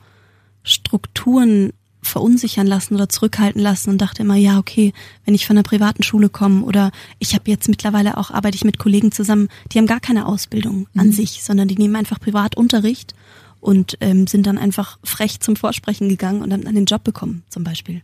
Strukturen 0.63 1.73
verunsichern 2.03 2.65
lassen 2.65 2.95
oder 2.95 3.09
zurückhalten 3.09 3.61
lassen 3.61 3.91
und 3.91 3.99
dachte 3.99 4.23
immer, 4.23 4.35
ja, 4.35 4.57
okay, 4.57 4.91
wenn 5.25 5.35
ich 5.35 5.45
von 5.45 5.55
einer 5.55 5.63
privaten 5.63 6.03
Schule 6.03 6.29
komme 6.29 6.63
oder 6.63 6.91
ich 7.19 7.35
habe 7.35 7.49
jetzt 7.49 7.69
mittlerweile 7.69 8.17
auch, 8.17 8.31
arbeite 8.31 8.55
ich 8.55 8.63
mit 8.63 8.79
Kollegen 8.79 9.11
zusammen, 9.11 9.49
die 9.71 9.77
haben 9.77 9.85
gar 9.85 9.99
keine 9.99 10.25
Ausbildung 10.25 10.87
an 10.95 11.07
mhm. 11.07 11.13
sich, 11.13 11.43
sondern 11.43 11.67
die 11.67 11.75
nehmen 11.75 11.95
einfach 11.95 12.19
Privatunterricht 12.19 13.13
und 13.59 13.97
ähm, 14.01 14.25
sind 14.25 14.47
dann 14.47 14.57
einfach 14.57 14.97
frech 15.03 15.39
zum 15.39 15.55
Vorsprechen 15.55 16.09
gegangen 16.09 16.41
und 16.41 16.51
haben 16.51 16.63
dann 16.63 16.75
den 16.75 16.85
Job 16.85 17.03
bekommen, 17.03 17.43
zum 17.49 17.63
Beispiel. 17.63 18.01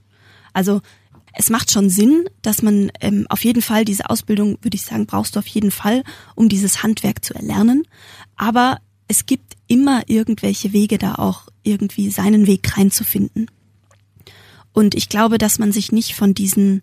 Also 0.53 0.81
es 1.33 1.49
macht 1.49 1.71
schon 1.71 1.89
Sinn, 1.89 2.25
dass 2.41 2.61
man 2.61 2.91
ähm, 3.01 3.25
auf 3.29 3.43
jeden 3.43 3.61
Fall 3.61 3.83
diese 3.83 4.09
Ausbildung, 4.09 4.57
würde 4.61 4.75
ich 4.75 4.83
sagen, 4.83 5.05
brauchst 5.05 5.35
du 5.35 5.39
auf 5.39 5.47
jeden 5.47 5.71
Fall, 5.71 6.03
um 6.35 6.49
dieses 6.49 6.83
Handwerk 6.83 7.23
zu 7.23 7.33
erlernen. 7.33 7.83
Aber 8.35 8.79
es 9.07 9.25
gibt 9.25 9.56
immer 9.67 10.03
irgendwelche 10.07 10.73
Wege, 10.73 10.97
da 10.97 11.15
auch 11.15 11.47
irgendwie 11.63 12.09
seinen 12.09 12.47
Weg 12.47 12.77
reinzufinden. 12.77 13.49
Und 14.73 14.95
ich 14.95 15.09
glaube, 15.09 15.37
dass 15.37 15.59
man 15.59 15.71
sich 15.71 15.91
nicht 15.91 16.13
von 16.13 16.33
diesen 16.33 16.81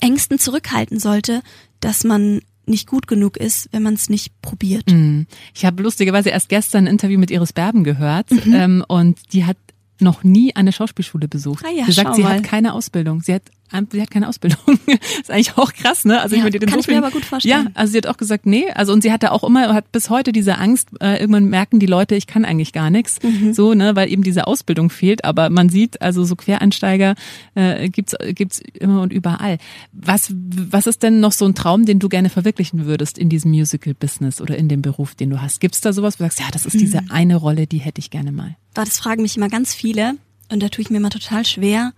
Ängsten 0.00 0.38
zurückhalten 0.38 0.98
sollte, 0.98 1.42
dass 1.80 2.04
man 2.04 2.40
nicht 2.66 2.86
gut 2.86 3.06
genug 3.06 3.36
ist, 3.36 3.68
wenn 3.72 3.82
man 3.82 3.94
es 3.94 4.08
nicht 4.08 4.40
probiert. 4.42 4.90
Mm. 4.90 5.22
Ich 5.54 5.64
habe 5.64 5.82
lustigerweise 5.82 6.30
erst 6.30 6.48
gestern 6.48 6.84
ein 6.84 6.92
Interview 6.92 7.18
mit 7.18 7.30
Iris 7.30 7.52
Berben 7.52 7.84
gehört 7.84 8.30
mhm. 8.30 8.54
ähm, 8.54 8.84
und 8.86 9.32
die 9.32 9.44
hat 9.44 9.56
noch 9.98 10.24
nie 10.24 10.54
eine 10.54 10.72
Schauspielschule 10.72 11.28
besucht. 11.28 11.64
Ah 11.66 11.70
ja, 11.70 11.84
sie 11.84 11.92
sagt, 11.92 12.14
sie 12.14 12.22
mal. 12.22 12.36
hat 12.36 12.44
keine 12.44 12.72
Ausbildung. 12.74 13.20
Sie 13.22 13.34
hat 13.34 13.42
sie 13.90 14.02
hat 14.02 14.10
keine 14.10 14.28
Ausbildung. 14.28 14.58
ist 15.20 15.30
eigentlich 15.30 15.56
auch 15.56 15.72
krass, 15.72 16.04
ne? 16.04 16.20
Also 16.20 16.34
ja, 16.34 16.40
ich 16.40 16.44
würde 16.44 16.58
den 16.58 16.68
kann 16.68 16.80
so 16.80 16.88
ich 16.88 16.88
mir 16.88 16.98
aber 16.98 17.10
gut 17.10 17.24
vorstellen. 17.24 17.66
Ja, 17.66 17.70
also 17.74 17.92
sie 17.92 17.98
hat 17.98 18.06
auch 18.06 18.16
gesagt, 18.16 18.46
nee, 18.46 18.70
also 18.74 18.92
und 18.92 19.02
sie 19.02 19.12
hatte 19.12 19.32
auch 19.32 19.44
immer 19.44 19.72
hat 19.74 19.92
bis 19.92 20.10
heute 20.10 20.32
diese 20.32 20.58
Angst, 20.58 20.88
äh, 21.00 21.20
irgendwann 21.20 21.44
merken 21.46 21.78
die 21.78 21.86
Leute, 21.86 22.14
ich 22.14 22.26
kann 22.26 22.44
eigentlich 22.44 22.72
gar 22.72 22.90
nichts, 22.90 23.18
mhm. 23.22 23.52
so, 23.52 23.74
ne, 23.74 23.96
weil 23.96 24.10
eben 24.10 24.22
diese 24.22 24.46
Ausbildung 24.46 24.90
fehlt, 24.90 25.24
aber 25.24 25.50
man 25.50 25.68
sieht, 25.68 26.02
also 26.02 26.24
so 26.24 26.36
Quereinsteiger 26.36 27.14
äh, 27.54 27.88
gibt's 27.88 28.14
gibt's 28.34 28.60
immer 28.74 29.02
und 29.02 29.12
überall. 29.12 29.58
Was 29.92 30.32
was 30.32 30.86
ist 30.86 31.02
denn 31.02 31.20
noch 31.20 31.32
so 31.32 31.44
ein 31.44 31.54
Traum, 31.54 31.86
den 31.86 31.98
du 31.98 32.08
gerne 32.08 32.30
verwirklichen 32.30 32.86
würdest 32.86 33.18
in 33.18 33.28
diesem 33.28 33.50
Musical 33.50 33.94
Business 33.94 34.40
oder 34.40 34.56
in 34.56 34.68
dem 34.68 34.82
Beruf, 34.82 35.14
den 35.14 35.30
du 35.30 35.40
hast? 35.40 35.60
Gibt's 35.60 35.80
da 35.80 35.92
sowas, 35.92 36.18
wo 36.18 36.24
du 36.24 36.30
sagst, 36.30 36.40
ja, 36.40 36.46
das 36.52 36.66
ist 36.66 36.74
mhm. 36.74 36.80
diese 36.80 37.00
eine 37.10 37.36
Rolle, 37.36 37.66
die 37.66 37.78
hätte 37.78 38.00
ich 38.00 38.10
gerne 38.10 38.32
mal? 38.32 38.56
Das 38.74 38.98
fragen 38.98 39.22
mich 39.22 39.36
immer 39.36 39.48
ganz 39.48 39.74
viele 39.74 40.14
und 40.50 40.62
da 40.62 40.68
tue 40.68 40.82
ich 40.82 40.90
mir 40.90 40.98
immer 40.98 41.10
total 41.10 41.44
schwer 41.44 41.92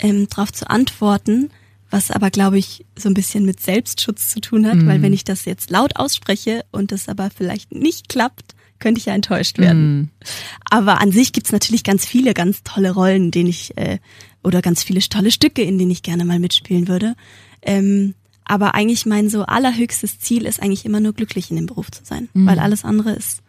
ähm, 0.00 0.28
darauf 0.28 0.52
zu 0.52 0.68
antworten, 0.68 1.50
was 1.90 2.10
aber, 2.10 2.30
glaube 2.30 2.58
ich, 2.58 2.86
so 2.96 3.08
ein 3.08 3.14
bisschen 3.14 3.44
mit 3.44 3.60
Selbstschutz 3.60 4.28
zu 4.28 4.40
tun 4.40 4.66
hat, 4.66 4.76
mhm. 4.76 4.86
weil 4.86 5.02
wenn 5.02 5.12
ich 5.12 5.24
das 5.24 5.44
jetzt 5.44 5.70
laut 5.70 5.96
ausspreche 5.96 6.64
und 6.70 6.92
das 6.92 7.08
aber 7.08 7.30
vielleicht 7.30 7.72
nicht 7.72 8.08
klappt, 8.08 8.54
könnte 8.78 8.98
ich 8.98 9.06
ja 9.06 9.14
enttäuscht 9.14 9.58
werden. 9.58 9.96
Mhm. 9.96 10.08
Aber 10.70 11.00
an 11.00 11.12
sich 11.12 11.32
gibt's 11.32 11.52
natürlich 11.52 11.84
ganz 11.84 12.06
viele 12.06 12.32
ganz 12.32 12.62
tolle 12.62 12.92
Rollen, 12.92 13.24
in 13.24 13.30
denen 13.30 13.48
ich, 13.50 13.76
äh, 13.76 13.98
oder 14.42 14.62
ganz 14.62 14.82
viele 14.82 15.00
tolle 15.00 15.30
Stücke, 15.30 15.62
in 15.62 15.78
denen 15.78 15.90
ich 15.90 16.02
gerne 16.02 16.24
mal 16.24 16.38
mitspielen 16.38 16.88
würde. 16.88 17.14
Ähm, 17.62 18.14
aber 18.44 18.74
eigentlich 18.74 19.06
mein 19.06 19.28
so 19.28 19.44
allerhöchstes 19.44 20.18
Ziel 20.18 20.46
ist 20.46 20.62
eigentlich 20.62 20.84
immer 20.84 21.00
nur 21.00 21.12
glücklich 21.12 21.50
in 21.50 21.56
dem 21.56 21.66
Beruf 21.66 21.90
zu 21.90 22.04
sein, 22.04 22.28
mhm. 22.32 22.46
weil 22.46 22.58
alles 22.58 22.84
andere 22.84 23.12
ist, 23.12 23.42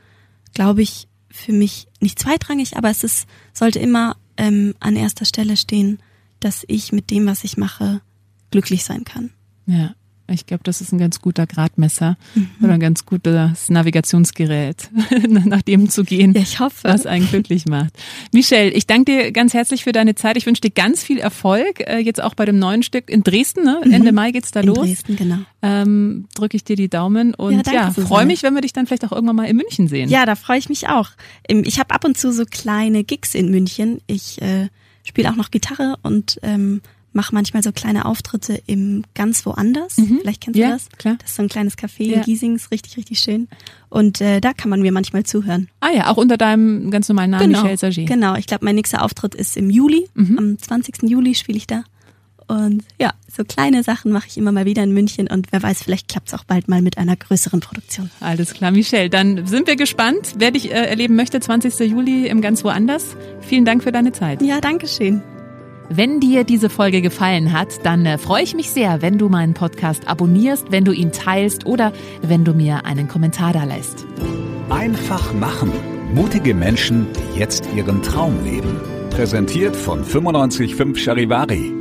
glaube 0.54 0.82
ich, 0.82 1.08
für 1.30 1.54
mich 1.54 1.88
nicht 2.02 2.20
zweitrangig, 2.20 2.76
aber 2.76 2.90
es 2.90 3.04
ist, 3.04 3.26
sollte 3.54 3.80
immer 3.80 4.18
ähm, 4.36 4.76
an 4.80 4.96
erster 4.98 5.26
Stelle 5.26 5.56
stehen, 5.56 6.00
dass 6.42 6.66
ich 6.68 6.92
mit 6.92 7.10
dem, 7.10 7.26
was 7.26 7.46
ich 7.46 7.56
mache, 7.56 8.02
glücklich 8.52 8.84
sein 8.84 9.06
kann. 9.06 9.32
Ja. 9.66 9.96
Ich 10.34 10.46
glaube, 10.46 10.64
das 10.64 10.82
ist 10.82 10.92
ein 10.92 10.98
ganz 10.98 11.20
guter 11.20 11.46
Gradmesser 11.46 12.18
mhm. 12.36 12.50
oder 12.62 12.74
ein 12.74 12.80
ganz 12.80 13.06
gutes 13.06 13.70
Navigationsgerät, 13.70 14.90
nach 15.28 15.62
dem 15.62 15.90
zu 15.90 16.04
gehen, 16.04 16.34
ja, 16.34 16.42
ich 16.42 16.60
hoffe. 16.60 16.84
was 16.84 17.06
einen 17.06 17.28
glücklich 17.28 17.66
macht. 17.66 17.94
Michelle, 18.32 18.72
ich 18.72 18.88
danke 18.88 19.12
dir 19.12 19.32
ganz 19.32 19.54
herzlich 19.54 19.84
für 19.84 19.92
deine 19.92 20.16
Zeit. 20.16 20.38
Ich 20.38 20.46
wünsche 20.46 20.62
dir 20.62 20.72
ganz 20.72 21.04
viel 21.04 21.20
Erfolg, 21.20 21.82
äh, 21.82 21.98
jetzt 21.98 22.24
auch 22.24 22.34
bei 22.34 22.46
dem 22.46 22.60
neuen 22.60 22.84
Stück 22.84 23.10
in 23.10 23.24
Dresden. 23.24 23.64
Ne? 23.64 23.82
Mhm. 23.84 23.92
Ende 23.92 24.12
Mai 24.12 24.32
geht's 24.32 24.52
da 24.52 24.62
in 24.62 24.68
los. 24.68 24.80
Dresden, 24.80 25.16
genau. 25.16 25.40
Ähm, 25.62 26.28
Drücke 26.34 26.56
ich 26.56 26.64
dir 26.64 26.76
die 26.76 26.90
Daumen 26.90 27.34
und 27.34 27.68
ja, 27.68 27.74
ja 27.74 27.92
freue 27.92 28.26
mich, 28.26 28.44
wenn 28.44 28.54
wir 28.54 28.62
dich 28.62 28.74
dann 28.74 28.88
vielleicht 28.88 29.06
auch 29.06 29.12
irgendwann 29.12 29.36
mal 29.36 29.48
in 29.48 29.58
München 29.58 29.88
sehen. 29.88 30.10
Ja, 30.10 30.26
da 30.26 30.36
freue 30.36 30.60
ich 30.60 30.70
mich 30.70 30.88
auch. 30.88 31.10
Ich 31.48 31.80
habe 31.80 31.94
ab 31.94 32.06
und 32.06 32.18
zu 32.18 32.32
so 32.32 32.46
kleine 32.46 33.04
Gigs 33.04 33.36
in 33.36 33.52
München. 33.52 34.00
Ich 34.08 34.42
äh, 34.42 34.70
spiele 35.04 35.30
auch 35.30 35.36
noch 35.36 35.52
Gitarre 35.52 35.98
und 36.04 36.40
ähm, 36.44 36.82
mache 37.14 37.34
manchmal 37.34 37.62
so 37.64 37.72
kleine 37.72 38.06
Auftritte 38.06 38.62
im 38.68 39.04
ganz 39.14 39.46
woanders. 39.46 39.98
Mhm. 39.98 40.20
Vielleicht 40.22 40.42
kennst 40.42 40.58
du 40.58 40.62
ja, 40.62 40.72
das? 40.72 40.90
Klar. 40.98 41.18
Das 41.20 41.32
ist 41.32 41.36
so 41.36 41.44
ein 41.44 41.50
kleines 41.50 41.78
Café 41.78 42.04
ja. 42.04 42.18
in 42.18 42.22
Giesing, 42.24 42.56
ist 42.56 42.72
richtig, 42.72 42.98
richtig 42.98 43.20
schön. 43.20 43.48
Und 43.90 44.22
äh, 44.22 44.40
da 44.40 44.54
kann 44.54 44.70
man 44.70 44.82
mir 44.82 44.92
manchmal 44.92 45.24
zuhören. 45.24 45.68
Ah 45.82 45.90
ja, 45.94 46.10
auch 46.10 46.18
unter 46.18 46.38
deinem 46.38 46.92
ganz 46.92 47.10
normalen 47.10 47.32
Namen, 47.32 47.50
genau, 47.50 47.64
Michel 47.64 47.78
Sager. 47.78 48.06
Genau, 48.06 48.36
ich 48.36 48.48
glaube, 48.48 48.66
mein 48.66 48.76
nächster 48.76 49.04
Auftritt 49.04 49.36
ist 49.36 49.58
im 49.58 49.70
Juli. 49.70 50.10
Mhm. 50.14 50.38
Am 50.38 50.58
20. 50.58 51.04
Juli 51.04 51.36
spiele 51.36 51.58
ich 51.58 51.68
da. 51.68 51.84
Und 52.52 52.84
ja, 53.00 53.14
so 53.34 53.46
kleine 53.46 53.82
Sachen 53.82 54.12
mache 54.12 54.28
ich 54.28 54.38
immer 54.38 54.52
mal 54.52 54.66
wieder 54.66 54.84
in 54.84 54.92
München 54.92 55.28
und 55.28 55.48
wer 55.52 55.64
weiß, 55.64 55.84
vielleicht 55.84 56.10
klappt 56.10 56.28
es 56.28 56.34
auch 56.34 56.44
bald 56.44 56.68
mal 56.68 56.82
mit 56.82 56.98
einer 56.98 57.16
größeren 57.16 57.62
Produktion. 57.62 58.12
Alles 58.20 58.54
klar, 58.54 58.72
Michelle. 58.72 59.10
Dann 59.10 59.48
sind 59.48 59.68
wir 59.68 59.78
gespannt. 59.78 60.34
Wer 60.38 60.52
dich 60.52 60.70
äh, 60.70 60.74
erleben 60.74 61.16
möchte, 61.16 61.40
20. 61.40 61.80
Juli 61.90 62.28
im 62.28 62.42
ganz 62.42 62.66
woanders. 62.66 63.16
Vielen 63.40 63.64
Dank 63.64 63.84
für 63.84 63.94
deine 63.94 64.12
Zeit. 64.12 64.42
Ja, 64.42 64.60
danke 64.60 64.88
schön. 64.88 65.22
Wenn 65.88 66.20
dir 66.20 66.44
diese 66.44 66.70
Folge 66.70 67.02
gefallen 67.02 67.54
hat, 67.54 67.86
dann 67.86 68.06
äh, 68.06 68.18
freue 68.18 68.44
ich 68.44 68.54
mich 68.54 68.72
sehr, 68.72 69.02
wenn 69.02 69.18
du 69.18 69.30
meinen 69.30 69.54
Podcast 69.54 70.10
abonnierst, 70.10 70.72
wenn 70.72 70.84
du 70.84 70.92
ihn 70.92 71.14
teilst 71.14 71.66
oder 71.66 71.94
wenn 72.22 72.44
du 72.44 72.54
mir 72.54 72.86
einen 72.86 73.08
Kommentar 73.08 73.54
da 73.54 73.64
lässt. 73.64 74.06
Einfach 74.70 75.34
machen. 75.34 75.72
Mutige 76.14 76.54
Menschen, 76.54 77.08
die 77.14 77.40
jetzt 77.40 77.68
ihren 77.74 78.02
Traum 78.02 78.44
leben. 78.44 78.78
Präsentiert 79.10 79.76
von 79.76 80.02
955 80.02 81.02
Charivari. 81.02 81.81